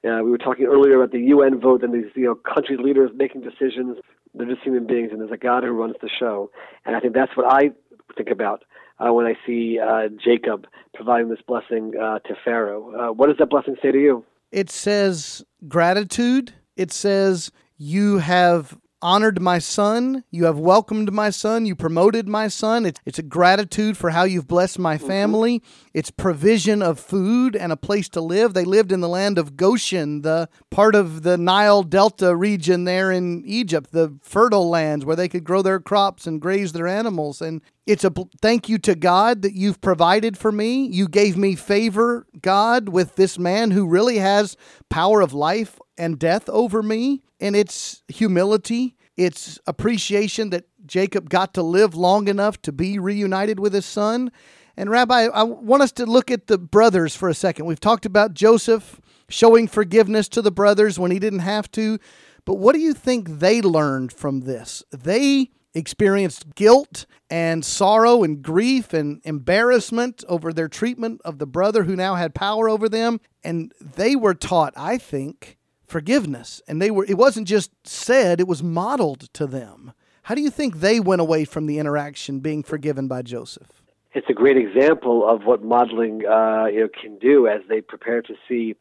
Uh, 0.06 0.20
we 0.24 0.30
were 0.30 0.38
talking 0.38 0.66
earlier 0.66 1.02
about 1.02 1.12
the 1.12 1.20
UN 1.20 1.60
vote 1.60 1.84
and 1.84 1.94
these 1.94 2.12
you 2.16 2.26
know 2.26 2.36
country 2.36 2.76
leaders 2.78 3.12
making 3.16 3.42
decisions. 3.42 3.98
They're 4.34 4.48
just 4.48 4.62
human 4.62 4.88
beings, 4.88 5.10
and 5.12 5.22
there's 5.22 5.32
a 5.32 5.38
God 5.38 5.64
who 5.64 5.72
runs 5.72 5.96
the 6.02 6.10
show. 6.10 6.52
And 6.86 6.96
I 6.96 7.00
think 7.00 7.14
that's 7.14 7.36
what 7.36 7.52
I 7.52 7.72
think 8.18 8.30
about 8.30 8.64
uh, 9.00 9.14
when 9.14 9.26
I 9.26 9.36
see 9.46 9.80
uh, 9.80 10.10
Jacob 10.24 10.68
providing 10.94 11.30
this 11.30 11.40
blessing 11.48 11.94
uh, 11.96 12.20
to 12.20 12.36
Pharaoh. 12.44 13.10
Uh, 13.10 13.14
what 13.14 13.28
does 13.28 13.38
that 13.40 13.50
blessing 13.50 13.78
say 13.82 13.92
to 13.92 13.98
you? 13.98 14.26
It 14.52 14.70
says 14.70 15.46
gratitude 15.68 16.54
it 16.76 16.92
says, 16.92 17.52
You 17.78 18.20
have 18.20 18.78
honored 19.02 19.42
my 19.42 19.58
son. 19.58 20.24
You 20.30 20.46
have 20.46 20.58
welcomed 20.58 21.12
my 21.12 21.30
son. 21.30 21.66
You 21.66 21.76
promoted 21.76 22.28
my 22.28 22.48
son. 22.48 22.86
It's, 22.86 23.00
it's 23.06 23.20
a 23.20 23.24
gratitude 23.24 23.98
for 23.98 24.12
how 24.12 24.24
you've 24.24 24.48
blessed 24.48 24.80
my 24.80 24.98
mm-hmm. 24.98 25.08
family. 25.08 25.60
Mm-hmm. 25.60 25.90
It's 25.94 26.12
provision 26.12 26.82
of 26.82 27.00
food 27.00 27.56
and 27.56 27.72
a 27.72 27.78
place 27.78 28.10
to 28.10 28.22
live. 28.22 28.54
They 28.54 28.66
lived 28.66 28.92
in 28.92 29.02
the 29.02 29.10
land 29.10 29.38
of 29.38 29.58
Goshen, 29.58 30.22
the 30.22 30.50
part 30.70 30.96
of 30.96 31.24
the 31.24 31.38
Nile 31.38 31.84
Delta 31.84 32.36
region 32.36 32.84
there 32.84 33.12
in 33.12 33.44
Egypt, 33.46 33.92
the 33.92 34.18
fertile 34.22 34.70
lands 34.70 35.04
where 35.04 35.16
they 35.16 35.28
could 35.28 35.44
grow 35.44 35.62
their 35.62 35.80
crops 35.80 36.28
and 36.28 36.42
graze 36.42 36.74
their 36.74 36.88
animals. 36.88 37.42
And 37.42 37.62
it's 37.88 38.04
a 38.04 38.14
thank 38.42 38.70
you 38.70 38.78
to 38.80 38.96
God 38.96 39.42
that 39.42 39.54
you've 39.54 39.82
provided 39.82 40.38
for 40.38 40.52
me. 40.52 40.86
You 40.86 41.08
gave 41.08 41.36
me 41.36 41.56
favor, 41.56 42.28
God, 42.42 42.90
with 42.90 43.16
this 43.16 43.40
man 43.40 43.72
who 43.72 43.88
really 43.88 44.18
has 44.18 44.56
power 44.90 45.22
of 45.22 45.34
life 45.34 45.80
and 46.02 46.18
death 46.18 46.50
over 46.50 46.82
me. 46.82 47.22
And 47.40 47.56
it's 47.56 48.02
humility, 48.08 48.98
it's 49.16 49.60
appreciation 49.68 50.50
that 50.50 50.66
Jacob 50.86 51.30
got 51.30 51.54
to 51.54 51.62
live 51.62 51.94
long 51.94 52.28
enough 52.28 52.60
to 52.64 52.72
be 52.72 52.98
reunited 52.98 53.60
with 53.60 53.74
his 53.74 53.86
son. 53.86 54.32
And, 54.76 54.90
Rabbi, 54.90 55.28
I 55.28 55.44
want 55.44 55.84
us 55.84 55.92
to 55.94 56.06
look 56.06 56.32
at 56.32 56.48
the 56.48 56.58
brothers 56.58 57.16
for 57.16 57.30
a 57.30 57.36
second. 57.36 57.66
We've 57.66 57.80
talked 57.80 58.06
about 58.06 58.34
Joseph 58.34 59.00
showing 59.30 59.68
forgiveness 59.68 60.28
to 60.30 60.42
the 60.42 60.52
brothers 60.52 60.98
when 60.98 61.12
he 61.12 61.20
didn't 61.20 61.40
have 61.40 61.70
to. 61.74 62.00
But 62.46 62.56
what 62.56 62.74
do 62.74 62.82
you 62.82 62.94
think 62.94 63.40
they 63.40 63.62
learned 63.62 64.12
from 64.12 64.42
this? 64.42 64.84
They 64.92 65.52
experienced 65.76 66.56
guilt 66.56 67.06
and 67.30 67.64
sorrow 67.64 68.24
and 68.24 68.42
grief 68.42 68.92
and 68.94 69.22
embarrassment 69.24 70.24
over 70.28 70.52
their 70.52 70.68
treatment 70.68 71.22
of 71.24 71.38
the 71.38 71.46
brother 71.46 71.84
who 71.84 71.96
now 71.96 72.16
had 72.16 72.34
power 72.34 72.68
over 72.68 72.90
them. 72.90 73.20
And 73.44 73.72
they 73.80 74.16
were 74.16 74.34
taught, 74.34 74.74
I 74.76 74.98
think, 74.98 75.58
forgiveness. 75.92 76.62
And 76.68 76.82
they 76.82 76.90
were 76.90 77.06
it 77.06 77.18
wasn't 77.18 77.48
just 77.48 77.72
said, 77.86 78.40
it 78.40 78.48
was 78.48 78.64
modeled 78.64 79.32
to 79.34 79.46
them. 79.46 79.94
How 80.24 80.36
do 80.36 80.42
you 80.42 80.50
think 80.50 80.80
they 80.80 81.00
went 81.00 81.22
away 81.22 81.46
from 81.46 81.68
the 81.68 81.78
interaction 81.78 82.40
being 82.40 82.64
forgiven 82.64 83.08
by 83.08 83.22
Joseph? 83.22 83.84
It's 84.14 84.30
a 84.30 84.34
great 84.34 84.58
example 84.58 85.28
of 85.28 85.46
what 85.46 85.64
modeling 85.64 86.26
uh, 86.26 86.66
you 86.66 86.82
know, 86.82 86.90
can 87.02 87.18
do 87.18 87.48
as 87.48 87.62
they 87.70 87.82
prepare 87.82 88.22
to 88.24 88.34
see 88.48 88.76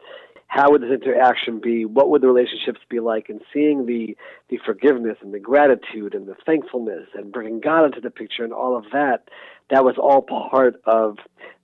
how 0.49 0.73
would 0.73 0.83
this 0.83 0.91
interaction 0.91 1.61
be? 1.61 1.85
What 1.85 2.11
would 2.11 2.23
the 2.23 2.27
relationships 2.27 2.81
be 2.89 2.99
like? 2.99 3.29
And 3.29 3.41
seeing 3.53 3.87
the 3.87 4.17
the 4.49 4.59
forgiveness 4.67 5.17
and 5.23 5.33
the 5.33 5.39
gratitude 5.39 6.13
and 6.15 6.27
the 6.27 6.35
thankfulness 6.45 7.07
and 7.15 7.31
bringing 7.33 7.61
God 7.61 7.85
into 7.85 8.01
the 8.01 8.11
picture 8.11 8.43
and 8.43 8.53
all 8.53 8.77
of 8.77 8.85
that, 8.93 9.29
that 9.71 9.85
was 9.85 9.97
all 9.99 10.23
part 10.23 10.81
of 10.85 11.17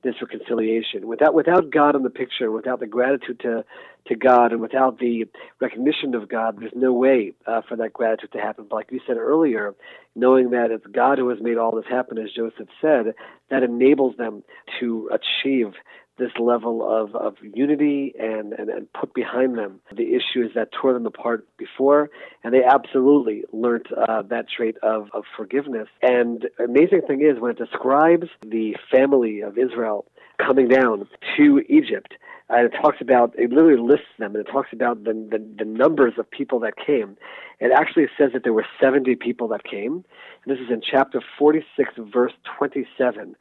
this 0.02 0.14
reconciliation. 0.22 1.06
Without 1.08 1.34
without 1.34 1.70
God 1.70 1.96
in 1.96 2.02
the 2.02 2.10
picture, 2.10 2.50
without 2.50 2.80
the 2.80 2.86
gratitude 2.86 3.40
to 3.40 3.64
to 4.06 4.14
God, 4.14 4.52
and 4.52 4.60
without 4.60 4.98
the 4.98 5.24
recognition 5.60 6.14
of 6.14 6.28
God, 6.28 6.60
there's 6.60 6.72
no 6.76 6.92
way 6.92 7.34
uh, 7.46 7.62
for 7.68 7.76
that 7.76 7.92
gratitude 7.92 8.32
to 8.32 8.38
happen. 8.38 8.66
But 8.70 8.76
like 8.76 8.92
you 8.92 9.00
said 9.06 9.16
earlier, 9.16 9.74
knowing 10.14 10.50
that 10.50 10.70
it's 10.70 10.86
God 10.86 11.18
who 11.18 11.28
has 11.30 11.38
made 11.40 11.58
all 11.58 11.74
this 11.74 11.90
happen, 11.90 12.18
as 12.18 12.30
Joseph 12.30 12.68
said, 12.80 13.14
that 13.50 13.64
enables 13.64 14.16
them 14.16 14.44
to 14.80 15.10
achieve 15.12 15.72
this 16.18 16.30
level 16.38 16.86
of, 16.88 17.14
of 17.14 17.34
unity 17.42 18.14
and, 18.18 18.52
and, 18.54 18.68
and 18.70 18.92
put 18.92 19.14
behind 19.14 19.58
them 19.58 19.80
the 19.94 20.14
issues 20.14 20.52
that 20.54 20.70
tore 20.72 20.92
them 20.92 21.06
apart 21.06 21.46
before. 21.58 22.10
And 22.42 22.54
they 22.54 22.64
absolutely 22.64 23.44
learned 23.52 23.86
uh, 23.92 24.22
that 24.22 24.46
trait 24.48 24.76
of, 24.82 25.08
of 25.12 25.24
forgiveness. 25.36 25.88
And 26.02 26.46
amazing 26.58 27.02
thing 27.06 27.20
is, 27.20 27.40
when 27.40 27.50
it 27.50 27.58
describes 27.58 28.28
the 28.42 28.76
family 28.90 29.40
of 29.40 29.58
Israel 29.58 30.06
coming 30.38 30.68
down 30.68 31.08
to 31.36 31.62
Egypt, 31.68 32.14
and 32.48 32.72
it 32.72 32.76
talks 32.80 32.98
about 33.00 33.34
it 33.36 33.50
literally 33.50 33.80
lists 33.80 34.06
them 34.18 34.34
and 34.34 34.46
it 34.46 34.50
talks 34.50 34.68
about 34.72 35.04
the, 35.04 35.12
the, 35.12 35.44
the 35.58 35.64
numbers 35.64 36.14
of 36.18 36.30
people 36.30 36.60
that 36.60 36.74
came 36.76 37.16
it 37.58 37.72
actually 37.74 38.06
says 38.18 38.30
that 38.32 38.44
there 38.44 38.52
were 38.52 38.66
70 38.80 39.16
people 39.16 39.48
that 39.48 39.64
came 39.64 40.04
and 40.44 40.46
this 40.46 40.58
is 40.58 40.70
in 40.70 40.80
chapter 40.80 41.20
46 41.38 41.94
verse 42.12 42.32
27 42.58 43.34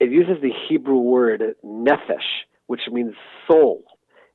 it 0.00 0.10
uses 0.10 0.36
the 0.42 0.52
hebrew 0.68 0.98
word 0.98 1.42
nephesh 1.64 2.44
which 2.66 2.82
means 2.90 3.14
soul 3.46 3.82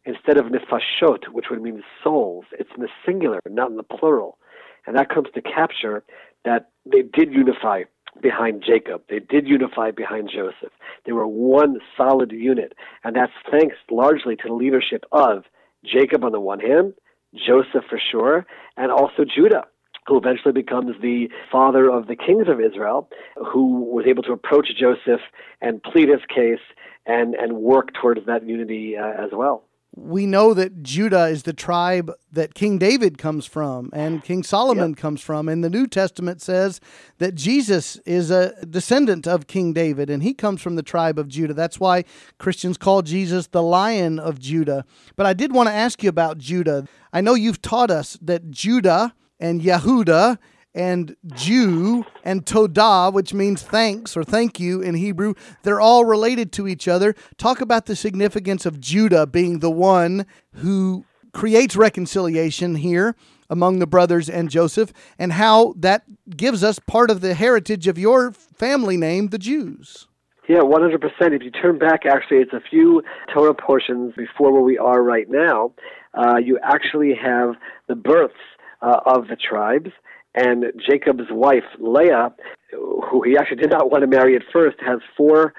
instead 0.06 0.38
of 0.38 0.46
nefashot 0.46 1.30
which 1.32 1.46
would 1.50 1.62
mean 1.62 1.84
souls 2.04 2.46
it's 2.60 2.70
in 2.76 2.82
the 2.82 2.90
singular 3.06 3.40
not 3.48 3.70
in 3.70 3.78
the 3.78 3.84
plural 3.84 4.38
and 4.86 4.98
that 4.98 5.10
comes 5.10 5.28
to 5.34 5.42
capture 5.42 6.04
that 6.46 6.70
they 6.86 7.02
did 7.02 7.32
unify 7.32 7.84
behind 8.22 8.64
Jacob. 8.66 9.02
They 9.10 9.20
did 9.20 9.48
unify 9.48 9.92
behind 9.92 10.30
Joseph. 10.34 10.74
They 11.06 11.14
were 11.14 11.28
one 11.28 11.78
solid 11.98 12.32
unit. 12.32 12.74
And 13.04 13.16
that's 13.16 13.32
thanks 13.50 13.76
largely 13.90 14.36
to 14.38 14.48
the 14.48 14.54
leadership 14.54 15.06
of 15.12 15.44
Jacob 15.86 16.24
on 16.24 16.32
the 16.32 16.40
one 16.40 16.60
hand, 16.60 16.94
Joseph 17.34 17.86
for 17.90 18.00
sure, 18.12 18.46
and 18.78 18.92
also 18.92 19.24
Judah 19.24 19.66
who 20.08 20.18
eventually 20.18 20.54
becomes 20.54 20.96
the 21.02 21.30
father 21.52 21.90
of 21.90 22.08
the 22.08 22.16
kings 22.16 22.48
of 22.48 22.60
Israel, 22.60 23.10
who 23.36 23.84
was 23.84 24.06
able 24.08 24.24
to 24.24 24.32
approach 24.32 24.68
Joseph 24.80 25.22
and 25.62 25.82
plead 25.84 26.10
his 26.10 26.22
case 26.28 26.64
and, 27.06 27.36
and 27.36 27.58
work 27.58 27.90
towards 28.00 28.26
that 28.26 28.48
unity 28.48 28.96
uh, 28.98 29.24
as 29.24 29.32
well 29.32 29.66
we 29.96 30.26
know 30.26 30.54
that 30.56 30.82
Judah 30.82 31.26
is 31.26 31.44
the 31.44 31.54
tribe 31.54 32.12
that 32.32 32.56
King 32.56 32.80
David 32.80 33.18
comes 33.18 33.46
from 33.46 33.92
and 33.94 34.24
King 34.24 34.42
Solomon 34.42 34.92
yep. 34.92 34.98
comes 34.98 35.22
from. 35.22 35.48
And 35.48 35.64
the 35.64 35.70
New 35.70 35.86
Testament 35.86 36.42
says 36.42 36.82
that 37.20 37.36
Jesus 37.36 37.98
is 38.06 38.32
a 38.32 38.66
descendant 38.66 39.28
of 39.28 39.46
King 39.46 39.72
David 39.72 40.10
and 40.10 40.24
he 40.24 40.34
comes 40.34 40.62
from 40.62 40.76
the 40.76 40.84
tribe 40.84 41.20
of 41.20 41.28
Judah. 41.28 41.54
That's 41.54 41.80
why 41.80 42.06
Christians 42.40 42.78
call 42.78 43.04
Jesus 43.04 43.48
the 43.48 43.62
Lion 43.62 44.18
of 44.18 44.40
Judah. 44.40 44.86
But 45.16 45.28
I 45.28 45.34
did 45.34 45.54
want 45.54 45.70
to 45.70 45.74
ask 45.74 46.02
you 46.02 46.10
about 46.10 46.40
Judah. 46.40 46.88
I 47.12 47.22
know 47.22 47.36
you've 47.36 47.62
taught 47.62 47.92
us 47.92 48.18
that 48.22 48.50
Judah 48.50 49.14
and 49.44 49.62
Yehuda 49.62 50.38
and 50.74 51.18
Jew 51.36 52.06
and 52.24 52.46
Todah, 52.46 53.12
which 53.12 53.34
means 53.34 53.62
thanks 53.62 54.16
or 54.16 54.24
thank 54.24 54.58
you 54.58 54.82
in 54.82 54.96
Hebrew, 54.96 55.34
they're 55.64 55.82
all 55.82 56.06
related 56.06 56.54
to 56.54 56.68
each 56.68 56.88
other. 56.88 57.14
Talk 57.38 57.60
about 57.60 57.86
the 57.86 57.96
significance 57.96 58.66
of 58.66 58.80
Judah 58.80 59.28
being 59.28 59.60
the 59.60 59.70
one 59.70 60.26
who 60.54 61.04
creates 61.34 61.76
reconciliation 61.76 62.76
here 62.76 63.16
among 63.50 63.80
the 63.80 63.86
brothers 63.86 64.30
and 64.30 64.50
Joseph, 64.50 64.94
and 65.20 65.34
how 65.34 65.74
that 65.78 66.06
gives 66.38 66.64
us 66.64 66.80
part 66.80 67.12
of 67.12 67.20
the 67.20 67.34
heritage 67.34 67.88
of 67.88 68.00
your 68.00 68.32
family 68.32 68.96
name, 68.96 69.28
the 69.28 69.38
Jews. 69.38 70.08
Yeah, 70.48 70.60
100%. 70.60 71.00
If 71.20 71.44
you 71.44 71.52
turn 71.52 71.78
back, 71.78 72.06
actually, 72.06 72.38
it's 72.38 72.54
a 72.54 72.62
few 72.70 73.04
Torah 73.34 73.54
portions 73.54 74.14
before 74.16 74.52
where 74.52 74.62
we 74.62 74.78
are 74.78 75.04
right 75.04 75.30
now. 75.30 75.74
Uh, 76.14 76.38
you 76.38 76.60
actually 76.64 77.14
have 77.22 77.56
the 77.88 77.96
births 77.96 78.34
uh, 78.84 79.00
of 79.06 79.28
the 79.28 79.38
tribes 79.38 79.92
and 80.36 80.66
Jacob's 80.90 81.30
wife, 81.30 81.64
Leah, 81.80 82.34
who 82.72 83.22
he 83.24 83.38
actually 83.38 83.58
did 83.58 83.72
not 83.72 83.92
want 83.92 84.02
to 84.02 84.08
marry 84.08 84.36
at 84.36 84.42
first, 84.52 84.78
has 84.86 85.00
four 85.16 85.54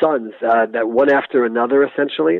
sons, 0.00 0.32
uh, 0.42 0.66
that 0.72 0.88
one 0.88 1.12
after 1.12 1.44
another, 1.44 1.84
essentially. 1.84 2.38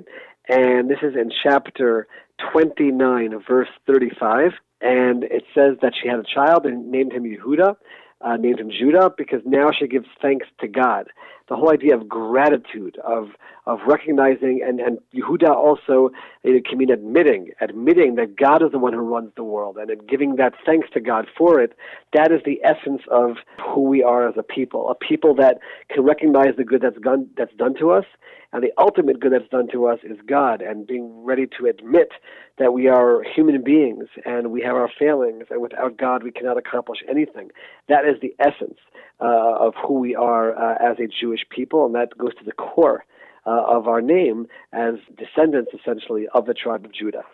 And 0.49 0.89
this 0.89 0.99
is 1.03 1.15
in 1.15 1.31
chapter 1.43 2.07
29, 2.53 3.43
verse 3.47 3.69
35. 3.87 4.53
And 4.81 5.25
it 5.25 5.45
says 5.55 5.77
that 5.83 5.93
she 6.01 6.09
had 6.09 6.19
a 6.21 6.25
child 6.35 6.65
and 6.65 6.91
named 6.91 7.13
him 7.13 7.25
Yehuda, 7.25 7.75
uh, 8.21 8.37
named 8.37 8.61
him 8.61 8.71
Judah, 8.71 9.13
because 9.17 9.41
now 9.45 9.71
she 9.77 9.87
gives 9.87 10.07
thanks 10.21 10.47
to 10.61 10.69
God 10.69 11.09
the 11.49 11.57
whole 11.57 11.73
idea 11.73 11.97
of 11.97 12.09
gratitude, 12.09 12.99
of 13.05 13.31
of 13.67 13.81
recognizing, 13.87 14.61
and 14.67 14.81
and 14.81 14.99
Yehuda 15.15 15.51
also 15.51 16.11
it 16.43 16.67
can 16.67 16.79
mean 16.79 16.91
admitting, 16.91 17.53
admitting 17.61 18.17
that 18.17 18.37
God 18.37 18.63
is 18.63 18.71
the 18.73 18.79
one 18.79 18.93
who 18.93 19.01
runs 19.01 19.31
the 19.37 19.45
world, 19.45 19.77
and 19.79 19.91
giving 20.09 20.37
that 20.37 20.55
thanks 20.67 20.89
to 20.95 21.01
God 21.01 21.27
for 21.37 21.61
it. 21.61 21.73
That 22.13 22.33
is 22.33 22.41
the 22.45 22.61
essence 22.65 23.03
of 23.11 23.37
who 23.67 23.83
we 23.83 24.03
are 24.03 24.29
as 24.29 24.35
a 24.37 24.43
people, 24.43 24.91
a 24.91 24.95
people 24.95 25.35
that 25.37 25.59
can 25.91 26.05
recognize 26.05 26.55
the 26.57 26.65
good 26.65 26.83
that's 26.83 26.99
done 27.01 27.29
that's 27.37 27.55
done 27.55 27.75
to 27.77 27.93
us, 27.93 28.05
and 28.53 28.63
the 28.63 28.73
ultimate 28.79 29.21
good 29.21 29.33
that's 29.33 29.49
done 29.51 29.69
to 29.73 29.87
us 29.87 29.99
is 30.03 30.19
God, 30.27 30.63
and 30.63 30.87
being 30.87 31.25
ready 31.25 31.47
to 31.59 31.67
admit 31.67 32.11
that 32.59 32.73
we 32.73 32.89
are 32.89 33.23
human 33.23 33.63
beings 33.63 34.09
and 34.25 34.51
we 34.51 34.63
have 34.63 34.75
our 34.75 34.91
failings, 34.99 35.45
and 35.51 35.61
without 35.61 35.97
God 35.97 36.23
we 36.23 36.31
cannot 36.31 36.57
accomplish 36.57 36.99
anything. 37.09 37.51
That 37.89 38.05
is 38.05 38.21
the 38.21 38.35
essence 38.39 38.79
uh, 39.21 39.57
of 39.59 39.75
who 39.87 39.95
we 39.95 40.15
are 40.15 40.57
uh, 40.57 40.77
as 40.81 40.99
a 40.99 41.09
Jewish 41.09 41.41
people, 41.51 41.85
and 41.87 41.95
that 41.95 42.17
goes 42.17 42.35
to 42.37 42.45
the 42.45 42.53
core 42.53 43.05
uh, 43.47 43.65
of 43.67 43.89
our 43.89 44.01
name 44.01 44.47
as 44.73 44.95
descendants, 45.17 45.73
essentially, 45.79 46.27
of 46.35 46.47
the 46.47 46.55
tribe 46.55 46.85
of 46.85 46.93
Judah. 46.93 47.25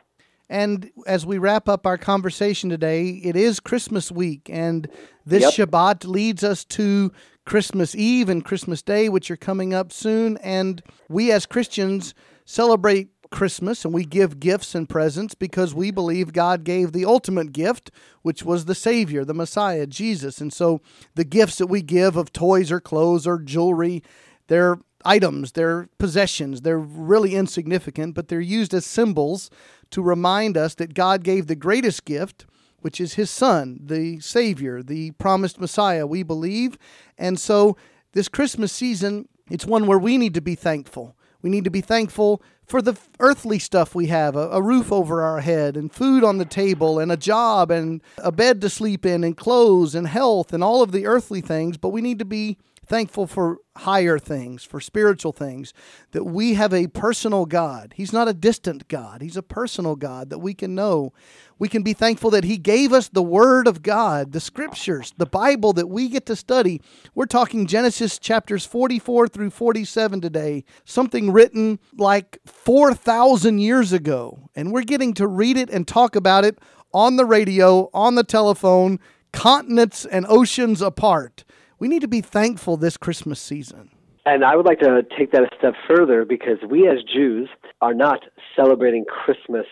And 0.50 0.90
as 1.07 1.24
we 1.24 1.38
wrap 1.38 1.68
up 1.68 1.87
our 1.87 1.96
conversation 1.96 2.68
today, 2.68 3.09
it 3.09 3.35
is 3.35 3.61
Christmas 3.61 4.12
week, 4.12 4.50
and 4.53 4.88
this 5.24 5.42
yep. 5.42 5.70
Shabbat 5.70 6.07
leads 6.07 6.44
us 6.44 6.64
to 6.66 7.12
Christmas 7.44 7.94
Eve 7.94 8.28
and 8.28 8.44
Christmas 8.44 8.83
Day, 8.83 9.09
which 9.09 9.30
are 9.30 9.37
coming 9.37 9.74
up 9.74 9.92
soon. 9.92 10.37
And 10.38 10.83
we 11.09 11.30
as 11.30 11.46
Christians 11.46 12.14
celebrate 12.44 13.09
Christmas 13.30 13.85
and 13.85 13.92
we 13.92 14.04
give 14.04 14.38
gifts 14.38 14.74
and 14.74 14.88
presents 14.88 15.35
because 15.35 15.74
we 15.74 15.90
believe 15.90 16.33
God 16.33 16.62
gave 16.62 16.92
the 16.92 17.04
ultimate 17.04 17.52
gift, 17.52 17.90
which 18.22 18.44
was 18.44 18.64
the 18.64 18.74
Savior, 18.74 19.24
the 19.24 19.35
Messiah, 19.35 19.87
Jesus. 19.87 20.40
And 20.40 20.52
so 20.52 20.80
the 21.14 21.24
gifts 21.24 21.59
that 21.59 21.66
we 21.66 21.83
give 21.83 22.16
of 22.16 22.33
toys 22.33 22.70
or 22.70 22.80
clothes 22.80 23.26
or 23.26 23.38
jewelry, 23.38 24.02
they're 24.46 24.78
items, 25.04 25.52
they're 25.52 25.88
possessions, 25.98 26.62
they're 26.62 26.78
really 26.78 27.35
insignificant, 27.35 28.14
but 28.14 28.28
they're 28.28 28.40
used 28.40 28.72
as 28.72 28.87
symbols 28.87 29.50
to 29.90 30.00
remind 30.00 30.57
us 30.57 30.74
that 30.76 30.94
God 30.94 31.22
gave 31.24 31.46
the 31.46 31.57
greatest 31.57 32.04
gift, 32.04 32.46
which 32.84 33.00
is 33.00 33.14
His 33.14 33.30
Son, 33.30 33.80
the 33.82 34.20
Savior, 34.20 34.82
the 34.82 35.12
promised 35.12 35.58
Messiah, 35.58 36.06
we 36.06 36.22
believe. 36.22 36.76
And 37.16 37.40
so 37.40 37.78
this 38.12 38.28
Christmas 38.28 38.72
season, 38.72 39.26
it's 39.50 39.64
one 39.64 39.86
where 39.86 39.98
we 39.98 40.18
need 40.18 40.34
to 40.34 40.42
be 40.42 40.54
thankful. 40.54 41.16
We 41.40 41.48
need 41.48 41.64
to 41.64 41.70
be 41.70 41.80
thankful 41.80 42.42
for 42.66 42.82
the 42.82 42.94
earthly 43.20 43.58
stuff 43.58 43.94
we 43.94 44.08
have 44.08 44.36
a, 44.36 44.50
a, 44.50 44.60
roof 44.60 44.92
over 44.92 45.22
our 45.22 45.40
head, 45.40 45.78
and 45.78 45.90
food 45.90 46.22
on 46.22 46.36
the 46.36 46.44
table, 46.44 46.98
and 46.98 47.10
a 47.10 47.16
job, 47.16 47.70
and 47.70 48.02
a 48.18 48.30
bed 48.30 48.60
to 48.60 48.68
sleep 48.68 49.06
in, 49.06 49.24
and 49.24 49.34
clothes, 49.34 49.94
and 49.94 50.06
health, 50.06 50.52
and 50.52 50.62
all 50.62 50.82
of 50.82 50.92
the 50.92 51.06
earthly 51.06 51.40
things. 51.40 51.78
But 51.78 51.88
we 51.88 52.02
need 52.02 52.18
to 52.18 52.26
be 52.26 52.58
thankful 52.86 53.26
for 53.26 53.58
higher 53.76 54.18
things, 54.18 54.62
for 54.62 54.80
spiritual 54.80 55.32
things, 55.32 55.72
that 56.12 56.24
we 56.24 56.54
have 56.54 56.72
a 56.72 56.86
personal 56.88 57.46
God. 57.46 57.94
He's 57.96 58.12
not 58.12 58.28
a 58.28 58.34
distant 58.34 58.88
God, 58.88 59.22
He's 59.22 59.36
a 59.36 59.42
personal 59.42 59.96
God 59.96 60.30
that 60.30 60.38
we 60.38 60.54
can 60.54 60.74
know. 60.74 61.12
We 61.58 61.68
can 61.68 61.82
be 61.82 61.92
thankful 61.92 62.30
that 62.30 62.44
He 62.44 62.58
gave 62.58 62.92
us 62.92 63.08
the 63.08 63.22
Word 63.22 63.66
of 63.66 63.82
God, 63.82 64.32
the 64.32 64.40
Scriptures, 64.40 65.12
the 65.16 65.26
Bible 65.26 65.72
that 65.74 65.88
we 65.88 66.08
get 66.08 66.26
to 66.26 66.36
study. 66.36 66.80
We're 67.14 67.26
talking 67.26 67.66
Genesis 67.66 68.18
chapters 68.18 68.66
44 68.66 69.28
through 69.28 69.50
47 69.50 70.20
today, 70.20 70.64
something 70.84 71.32
written 71.32 71.78
like 71.96 72.38
4,000 72.44 73.58
years 73.58 73.92
ago. 73.92 74.50
And 74.54 74.72
we're 74.72 74.82
getting 74.82 75.14
to 75.14 75.26
read 75.26 75.56
it 75.56 75.70
and 75.70 75.86
talk 75.86 76.16
about 76.16 76.44
it 76.44 76.58
on 76.92 77.16
the 77.16 77.24
radio, 77.24 77.88
on 77.92 78.14
the 78.14 78.24
telephone, 78.24 78.98
continents 79.32 80.06
and 80.06 80.24
oceans 80.28 80.80
apart. 80.80 81.44
We 81.78 81.88
need 81.88 82.02
to 82.02 82.08
be 82.08 82.20
thankful 82.20 82.76
this 82.76 82.96
Christmas 82.96 83.40
season. 83.40 83.90
And 84.26 84.44
I 84.44 84.56
would 84.56 84.64
like 84.64 84.80
to 84.80 85.02
take 85.18 85.32
that 85.32 85.42
a 85.42 85.48
step 85.58 85.74
further 85.87 86.24
because 86.24 86.58
we 86.68 86.88
as 86.88 86.98
Jews 87.02 87.48
are 87.82 87.92
not 87.92 88.20
celebrating 88.56 89.04
Christmas. 89.04 89.66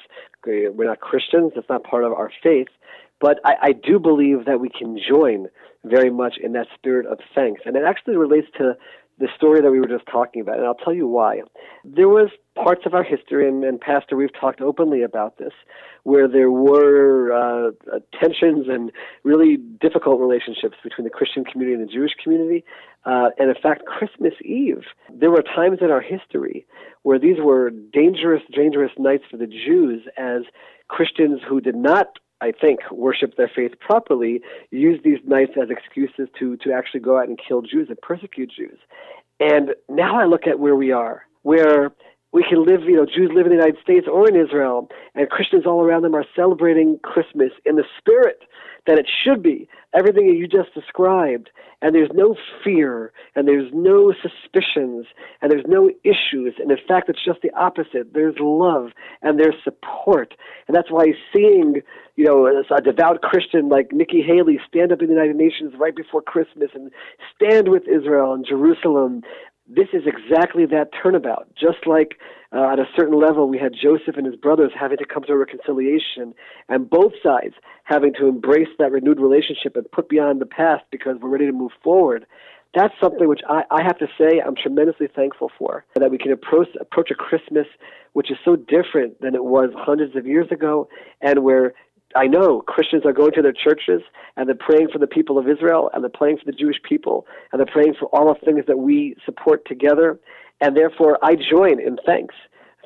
We're 0.45 0.87
not 0.87 1.01
Christians, 1.01 1.53
that's 1.55 1.69
not 1.71 1.85
part 1.85 2.05
of 2.05 2.12
our 2.12 2.31
faith. 2.43 2.69
But 3.21 3.38
I, 3.45 3.55
I 3.62 3.73
do 3.73 3.99
believe 3.99 4.45
that 4.47 4.61
we 4.61 4.69
can 4.69 4.99
join 4.99 5.47
very 5.85 6.11
much 6.11 6.35
in 6.43 6.53
that 6.53 6.67
spirit 6.75 7.07
of 7.07 7.19
thanks. 7.35 7.62
And 7.65 7.77
it 7.77 7.85
actually 7.87 8.17
relates 8.17 8.49
to 8.59 8.75
the 9.23 9.29
story 9.37 9.61
that 9.61 9.71
we 9.71 9.79
were 9.79 9.87
just 9.87 10.05
talking 10.11 10.43
about, 10.43 10.59
and 10.59 10.67
I'll 10.67 10.75
tell 10.75 10.93
you 10.93 11.07
why. 11.07 11.43
There 11.85 12.09
was 12.09 12.29
parts 12.57 12.83
of 12.87 12.93
our 12.93 13.05
history, 13.05 13.49
and, 13.49 13.63
and 13.63 13.81
Pastor, 13.81 14.17
we've 14.17 14.35
talked 14.39 14.61
openly 14.61 15.03
about 15.03 15.39
this, 15.39 15.53
where 16.03 16.27
there 16.27 16.51
were 16.51 17.33
uh, 17.33 17.71
tensions 18.21 18.67
and 18.69 18.91
really 19.23 19.59
difficult 19.81 20.19
relationships 20.21 20.77
between 20.83 21.05
the 21.05 21.11
Christian 21.11 21.45
community 21.45 21.81
and 21.81 21.89
the 21.89 21.93
Jewish 21.93 22.11
community. 22.21 22.65
Uh, 23.05 23.29
and 23.39 23.49
in 23.49 23.63
fact, 23.63 23.85
Christmas 23.87 24.35
Eve, 24.45 24.83
there 25.09 25.31
were 25.31 25.43
times 25.43 25.79
in 25.81 25.93
our 25.93 26.03
history 26.03 26.67
where 27.03 27.21
these 27.21 27.37
were 27.39 27.71
dangerous, 27.71 28.43
dangerous 28.53 28.91
nights 28.99 29.23
for 29.31 29.37
the 29.37 29.47
Jews 29.47 30.03
as 30.19 30.43
Christians 30.89 31.41
who 31.49 31.61
did 31.61 31.77
not 31.77 32.19
I 32.43 32.51
think, 32.51 32.81
worship 32.91 33.37
their 33.37 33.51
faith 33.55 33.73
properly, 33.79 34.43
use 34.71 35.01
these 35.05 35.21
nights 35.25 35.53
as 35.63 35.71
excuses 35.71 36.29
to, 36.41 36.57
to 36.59 36.73
actually 36.73 37.01
go 37.01 37.17
out 37.17 37.29
and 37.29 37.39
kill 37.39 37.63
Jews 37.63 37.87
and 37.89 38.01
persecute 38.01 38.51
Jews. 38.55 38.79
And 39.39 39.71
now 39.89 40.19
I 40.19 40.27
look 40.27 40.49
at 40.49 40.59
where 40.59 40.75
we 40.75 40.91
are, 40.91 41.23
where 41.43 41.93
we 42.33 42.45
can 42.49 42.64
live, 42.64 42.83
you 42.85 42.97
know, 42.97 43.07
Jews 43.07 43.31
live 43.35 43.47
in 43.47 43.53
the 43.53 43.59
United 43.59 43.81
States 43.83 44.07
or 44.11 44.29
in 44.29 44.37
Israel, 44.37 44.88
and 45.14 45.29
Christians 45.29 45.66
all 45.66 45.83
around 45.83 46.03
them 46.03 46.14
are 46.14 46.25
celebrating 46.35 46.99
Christmas 47.03 47.53
in 47.64 47.77
the 47.77 47.85
spirit 47.99 48.42
that 48.87 48.99
it 48.99 49.07
should 49.23 49.42
be, 49.42 49.68
everything 49.95 50.27
that 50.27 50.37
you 50.37 50.49
just 50.49 50.75
described, 50.75 51.51
and 51.83 51.95
there's 51.95 52.11
no 52.14 52.35
fear, 52.64 53.12
and 53.37 53.47
there's 53.47 53.71
no 53.73 54.12
suspicions, 54.12 55.07
and 55.40 55.53
there's 55.53 55.64
no 55.68 55.90
issues, 56.03 56.55
and 56.59 56.71
in 56.71 56.79
fact, 56.88 57.09
it's 57.09 57.25
just 57.25 57.42
the 57.42 57.55
opposite. 57.55 58.12
There's 58.12 58.35
love, 58.40 58.90
and 59.21 59.38
there's 59.38 59.55
support, 59.62 60.35
and 60.66 60.77
that's 60.77 60.90
why 60.90 61.12
seeing, 61.33 61.83
you 62.16 62.25
know, 62.25 62.47
a 62.47 62.81
devout 62.81 63.21
Christian 63.23 63.68
like 63.68 63.92
Nikki 63.92 64.23
Haley 64.23 64.59
stand 64.66 64.90
up 64.90 65.01
in 65.01 65.07
the 65.07 65.14
United 65.14 65.37
Nations 65.37 65.75
right 65.79 65.95
before 65.95 66.23
Christmas 66.23 66.71
and 66.75 66.90
stand 67.37 67.68
with 67.68 67.83
Israel 67.87 68.33
and 68.33 68.45
Jerusalem 68.45 69.23
this 69.68 69.88
is 69.92 70.03
exactly 70.07 70.66
that 70.66 70.90
turnabout. 71.03 71.48
Just 71.55 71.87
like 71.87 72.18
uh, 72.53 72.72
at 72.72 72.79
a 72.79 72.85
certain 72.96 73.18
level, 73.18 73.48
we 73.48 73.59
had 73.59 73.72
Joseph 73.72 74.16
and 74.16 74.27
his 74.27 74.37
brothers 74.37 74.72
having 74.79 74.98
to 74.98 75.05
come 75.05 75.22
to 75.25 75.33
a 75.33 75.37
reconciliation, 75.37 76.35
and 76.68 76.88
both 76.90 77.12
sides 77.22 77.55
having 77.85 78.12
to 78.14 78.27
embrace 78.27 78.68
that 78.79 78.92
renewed 78.92 79.20
relationship 79.20 79.77
and 79.77 79.90
put 79.90 80.09
beyond 80.09 80.40
the 80.40 80.46
past 80.46 80.85
because 80.90 81.16
we're 81.20 81.31
ready 81.31 81.46
to 81.46 81.53
move 81.53 81.72
forward. 81.83 82.27
That's 82.75 82.94
something 83.03 83.29
which 83.29 83.42
I, 83.48 83.62
I 83.70 83.83
have 83.83 83.98
to 83.98 84.07
say 84.18 84.40
I'm 84.40 84.57
tremendously 84.57 85.09
thankful 85.14 85.51
for. 85.59 85.85
That 85.94 86.11
we 86.11 86.18
can 86.18 86.33
approach 86.33 86.68
approach 86.81 87.11
a 87.11 87.14
Christmas 87.14 87.66
which 88.14 88.31
is 88.31 88.37
so 88.44 88.57
different 88.57 89.20
than 89.20 89.35
it 89.35 89.44
was 89.44 89.70
hundreds 89.75 90.16
of 90.16 90.27
years 90.27 90.48
ago, 90.51 90.88
and 91.20 91.42
where 91.42 91.75
I 92.14 92.27
know 92.27 92.61
Christians 92.61 93.05
are 93.07 93.12
going 93.12 93.33
to 93.33 93.42
their 93.42 93.53
churches 93.53 94.03
and 94.37 94.48
they're 94.48 94.55
praying 94.55 94.88
for 94.92 94.98
the 94.98 95.07
people 95.07 95.38
of 95.38 95.48
Israel 95.48 95.90
and 95.92 96.03
they're 96.03 96.11
praying 96.11 96.38
for 96.38 96.51
the 96.51 96.57
Jewish 96.57 96.77
people 96.88 97.27
and 97.51 97.59
they're 97.59 97.72
praying 97.72 97.94
for 97.98 98.07
all 98.07 98.33
the 98.33 98.40
things 98.44 98.64
that 98.66 98.79
we 98.79 99.16
support 99.25 99.66
together. 99.66 100.18
And 100.61 100.77
therefore, 100.77 101.18
I 101.22 101.35
join 101.35 101.81
in 101.81 101.98
thanks. 102.07 102.35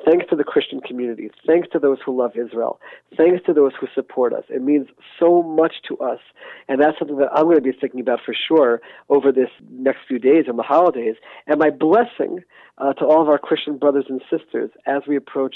Thanks 0.05 0.25
to 0.29 0.35
the 0.35 0.43
Christian 0.43 0.79
community. 0.79 1.29
Thanks 1.45 1.67
to 1.71 1.79
those 1.79 1.97
who 2.05 2.15
love 2.15 2.31
Israel. 2.35 2.79
Thanks 3.17 3.43
to 3.45 3.53
those 3.53 3.71
who 3.79 3.87
support 3.95 4.31
us. 4.31 4.43
It 4.47 4.61
means 4.61 4.87
so 5.19 5.41
much 5.41 5.73
to 5.87 5.97
us. 5.97 6.19
And 6.67 6.79
that's 6.79 6.97
something 6.99 7.17
that 7.17 7.29
I'm 7.33 7.45
going 7.45 7.55
to 7.55 7.61
be 7.61 7.71
thinking 7.71 7.99
about 7.99 8.19
for 8.23 8.35
sure 8.47 8.79
over 9.09 9.31
this 9.31 9.49
next 9.71 9.99
few 10.07 10.19
days 10.19 10.45
and 10.47 10.57
the 10.57 10.63
holidays. 10.63 11.15
And 11.47 11.59
my 11.59 11.71
blessing 11.71 12.43
uh, 12.77 12.93
to 12.93 13.05
all 13.05 13.23
of 13.23 13.27
our 13.27 13.39
Christian 13.39 13.77
brothers 13.77 14.05
and 14.07 14.21
sisters 14.29 14.69
as 14.85 15.01
we 15.07 15.15
approach 15.15 15.55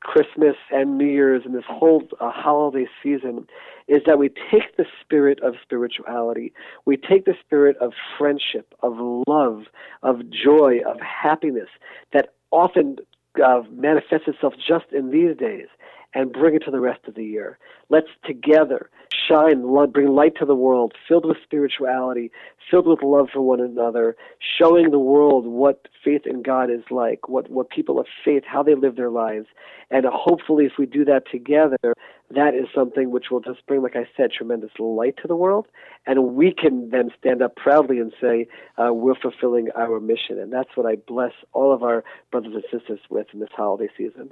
Christmas 0.00 0.56
and 0.70 0.98
New 0.98 1.06
Year's 1.06 1.42
and 1.44 1.54
this 1.54 1.64
whole 1.68 2.02
uh, 2.20 2.30
holiday 2.30 2.86
season 3.02 3.46
is 3.88 4.02
that 4.06 4.18
we 4.18 4.28
take 4.28 4.76
the 4.76 4.84
spirit 5.00 5.40
of 5.42 5.54
spirituality, 5.62 6.52
we 6.84 6.96
take 6.96 7.24
the 7.24 7.34
spirit 7.44 7.76
of 7.78 7.92
friendship, 8.18 8.74
of 8.82 8.94
love, 9.26 9.64
of 10.02 10.22
joy, 10.30 10.80
of 10.86 11.00
happiness 11.00 11.68
that 12.12 12.34
often 12.50 12.96
uh, 13.42 13.62
manifests 13.70 14.28
itself 14.28 14.54
just 14.56 14.86
in 14.92 15.10
these 15.10 15.36
days 15.36 15.68
and 16.14 16.32
bring 16.32 16.54
it 16.54 16.62
to 16.64 16.70
the 16.70 16.80
rest 16.80 17.00
of 17.06 17.14
the 17.14 17.24
year. 17.24 17.58
Let's 17.88 18.08
together 18.24 18.90
shine, 19.28 19.62
bring 19.92 20.08
light 20.08 20.34
to 20.38 20.44
the 20.44 20.54
world, 20.54 20.94
filled 21.08 21.26
with 21.26 21.36
spirituality, 21.42 22.30
filled 22.70 22.86
with 22.86 23.02
love 23.02 23.28
for 23.32 23.40
one 23.40 23.60
another, 23.60 24.16
showing 24.58 24.90
the 24.90 24.98
world 24.98 25.46
what 25.46 25.88
faith 26.04 26.22
in 26.26 26.42
God 26.42 26.70
is 26.70 26.82
like, 26.90 27.28
what, 27.28 27.50
what 27.50 27.70
people 27.70 27.98
of 27.98 28.06
faith, 28.24 28.42
how 28.46 28.62
they 28.62 28.74
live 28.74 28.96
their 28.96 29.10
lives. 29.10 29.46
And 29.90 30.06
hopefully, 30.10 30.64
if 30.64 30.72
we 30.78 30.86
do 30.86 31.04
that 31.04 31.24
together, 31.30 31.94
that 32.30 32.54
is 32.54 32.66
something 32.74 33.10
which 33.10 33.26
will 33.30 33.40
just 33.40 33.66
bring, 33.66 33.82
like 33.82 33.96
I 33.96 34.08
said, 34.16 34.32
tremendous 34.32 34.70
light 34.78 35.16
to 35.20 35.28
the 35.28 35.36
world. 35.36 35.66
And 36.06 36.34
we 36.34 36.52
can 36.52 36.90
then 36.90 37.10
stand 37.18 37.42
up 37.42 37.56
proudly 37.56 37.98
and 37.98 38.12
say, 38.20 38.48
uh, 38.78 38.92
we're 38.92 39.14
fulfilling 39.14 39.68
our 39.76 40.00
mission. 40.00 40.38
And 40.38 40.52
that's 40.52 40.70
what 40.74 40.86
I 40.86 40.96
bless 40.96 41.32
all 41.52 41.74
of 41.74 41.82
our 41.82 42.04
brothers 42.30 42.54
and 42.54 42.64
sisters 42.72 43.00
with 43.10 43.26
in 43.34 43.40
this 43.40 43.50
holiday 43.54 43.88
season. 43.96 44.30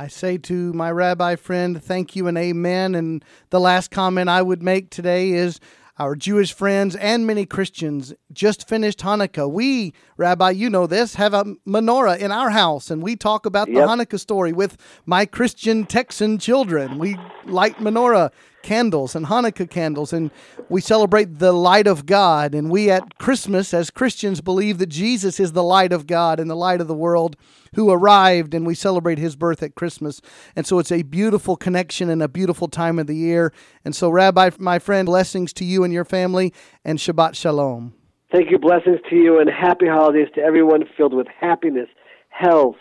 I 0.00 0.08
say 0.08 0.38
to 0.38 0.72
my 0.72 0.90
rabbi 0.90 1.36
friend, 1.36 1.84
thank 1.84 2.16
you 2.16 2.26
and 2.26 2.38
amen. 2.38 2.94
And 2.94 3.22
the 3.50 3.60
last 3.60 3.90
comment 3.90 4.30
I 4.30 4.40
would 4.40 4.62
make 4.62 4.88
today 4.88 5.32
is 5.32 5.60
our 5.98 6.16
Jewish 6.16 6.54
friends 6.54 6.96
and 6.96 7.26
many 7.26 7.44
Christians 7.44 8.14
just 8.32 8.68
finished 8.68 9.00
Hanukkah. 9.00 9.50
We, 9.50 9.92
Rabbi, 10.16 10.50
you 10.50 10.70
know 10.70 10.86
this, 10.86 11.14
have 11.14 11.34
a 11.34 11.44
menorah 11.66 12.18
in 12.18 12.32
our 12.32 12.50
house, 12.50 12.90
and 12.90 13.02
we 13.02 13.16
talk 13.16 13.46
about 13.46 13.68
yep. 13.68 13.76
the 13.76 13.92
Hanukkah 13.92 14.20
story 14.20 14.52
with 14.52 14.76
my 15.06 15.26
Christian 15.26 15.86
Texan 15.86 16.38
children. 16.38 16.98
We 16.98 17.16
light 17.46 17.76
menorah 17.78 18.30
candles 18.62 19.14
and 19.14 19.26
Hanukkah 19.26 19.68
candles, 19.68 20.12
and 20.12 20.30
we 20.68 20.80
celebrate 20.80 21.38
the 21.38 21.52
light 21.52 21.86
of 21.86 22.06
God. 22.06 22.54
And 22.54 22.70
we 22.70 22.90
at 22.90 23.18
Christmas, 23.18 23.72
as 23.74 23.90
Christians, 23.90 24.40
believe 24.40 24.78
that 24.78 24.88
Jesus 24.88 25.40
is 25.40 25.52
the 25.52 25.62
light 25.62 25.92
of 25.92 26.06
God 26.06 26.40
and 26.40 26.50
the 26.50 26.56
light 26.56 26.80
of 26.80 26.88
the 26.88 26.94
world 26.94 27.36
who 27.74 27.90
arrived, 27.90 28.54
and 28.54 28.66
we 28.66 28.74
celebrate 28.74 29.18
his 29.18 29.36
birth 29.36 29.62
at 29.62 29.74
Christmas. 29.74 30.20
And 30.56 30.66
so 30.66 30.78
it's 30.78 30.92
a 30.92 31.02
beautiful 31.02 31.56
connection 31.56 32.10
and 32.10 32.22
a 32.22 32.28
beautiful 32.28 32.68
time 32.68 32.98
of 32.98 33.06
the 33.06 33.16
year. 33.16 33.52
And 33.84 33.94
so, 33.94 34.10
Rabbi, 34.10 34.50
my 34.58 34.78
friend, 34.78 35.06
blessings 35.06 35.52
to 35.54 35.64
you 35.64 35.84
and 35.84 35.92
your 35.92 36.04
family, 36.04 36.52
and 36.84 36.98
Shabbat 36.98 37.34
Shalom. 37.34 37.94
Thank 38.32 38.50
you. 38.50 38.58
Blessings 38.58 39.00
to 39.08 39.16
you, 39.16 39.40
and 39.40 39.50
happy 39.50 39.86
holidays 39.86 40.28
to 40.34 40.40
everyone 40.40 40.84
filled 40.96 41.14
with 41.14 41.26
happiness, 41.28 41.88
health, 42.28 42.76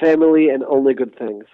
family, 0.00 0.48
and 0.48 0.62
only 0.64 0.94
good 0.94 1.16
things. 1.18 1.44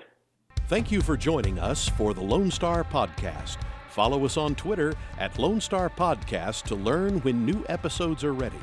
Thank 0.68 0.92
you 0.92 1.00
for 1.00 1.16
joining 1.16 1.58
us 1.58 1.88
for 1.88 2.12
the 2.12 2.20
Lone 2.20 2.50
Star 2.50 2.84
Podcast. 2.84 3.56
Follow 3.88 4.24
us 4.26 4.36
on 4.36 4.54
Twitter 4.54 4.94
at 5.18 5.38
Lone 5.38 5.60
Star 5.60 5.88
Podcast 5.88 6.64
to 6.64 6.74
learn 6.74 7.20
when 7.20 7.46
new 7.46 7.64
episodes 7.70 8.22
are 8.22 8.34
ready. 8.34 8.60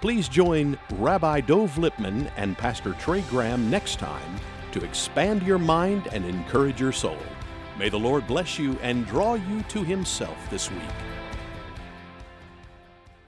Please 0.00 0.28
join 0.28 0.78
Rabbi 0.94 1.42
Dov 1.42 1.74
Lipman 1.76 2.30
and 2.36 2.56
Pastor 2.56 2.94
Trey 2.94 3.20
Graham 3.22 3.70
next 3.70 3.98
time 3.98 4.40
to 4.72 4.82
expand 4.82 5.42
your 5.42 5.58
mind 5.58 6.08
and 6.12 6.24
encourage 6.24 6.80
your 6.80 6.92
soul. 6.92 7.18
May 7.78 7.88
the 7.88 7.98
Lord 7.98 8.26
bless 8.26 8.58
you 8.58 8.78
and 8.82 9.06
draw 9.06 9.34
you 9.34 9.62
to 9.68 9.84
Himself 9.84 10.36
this 10.50 10.70
week. 10.70 11.13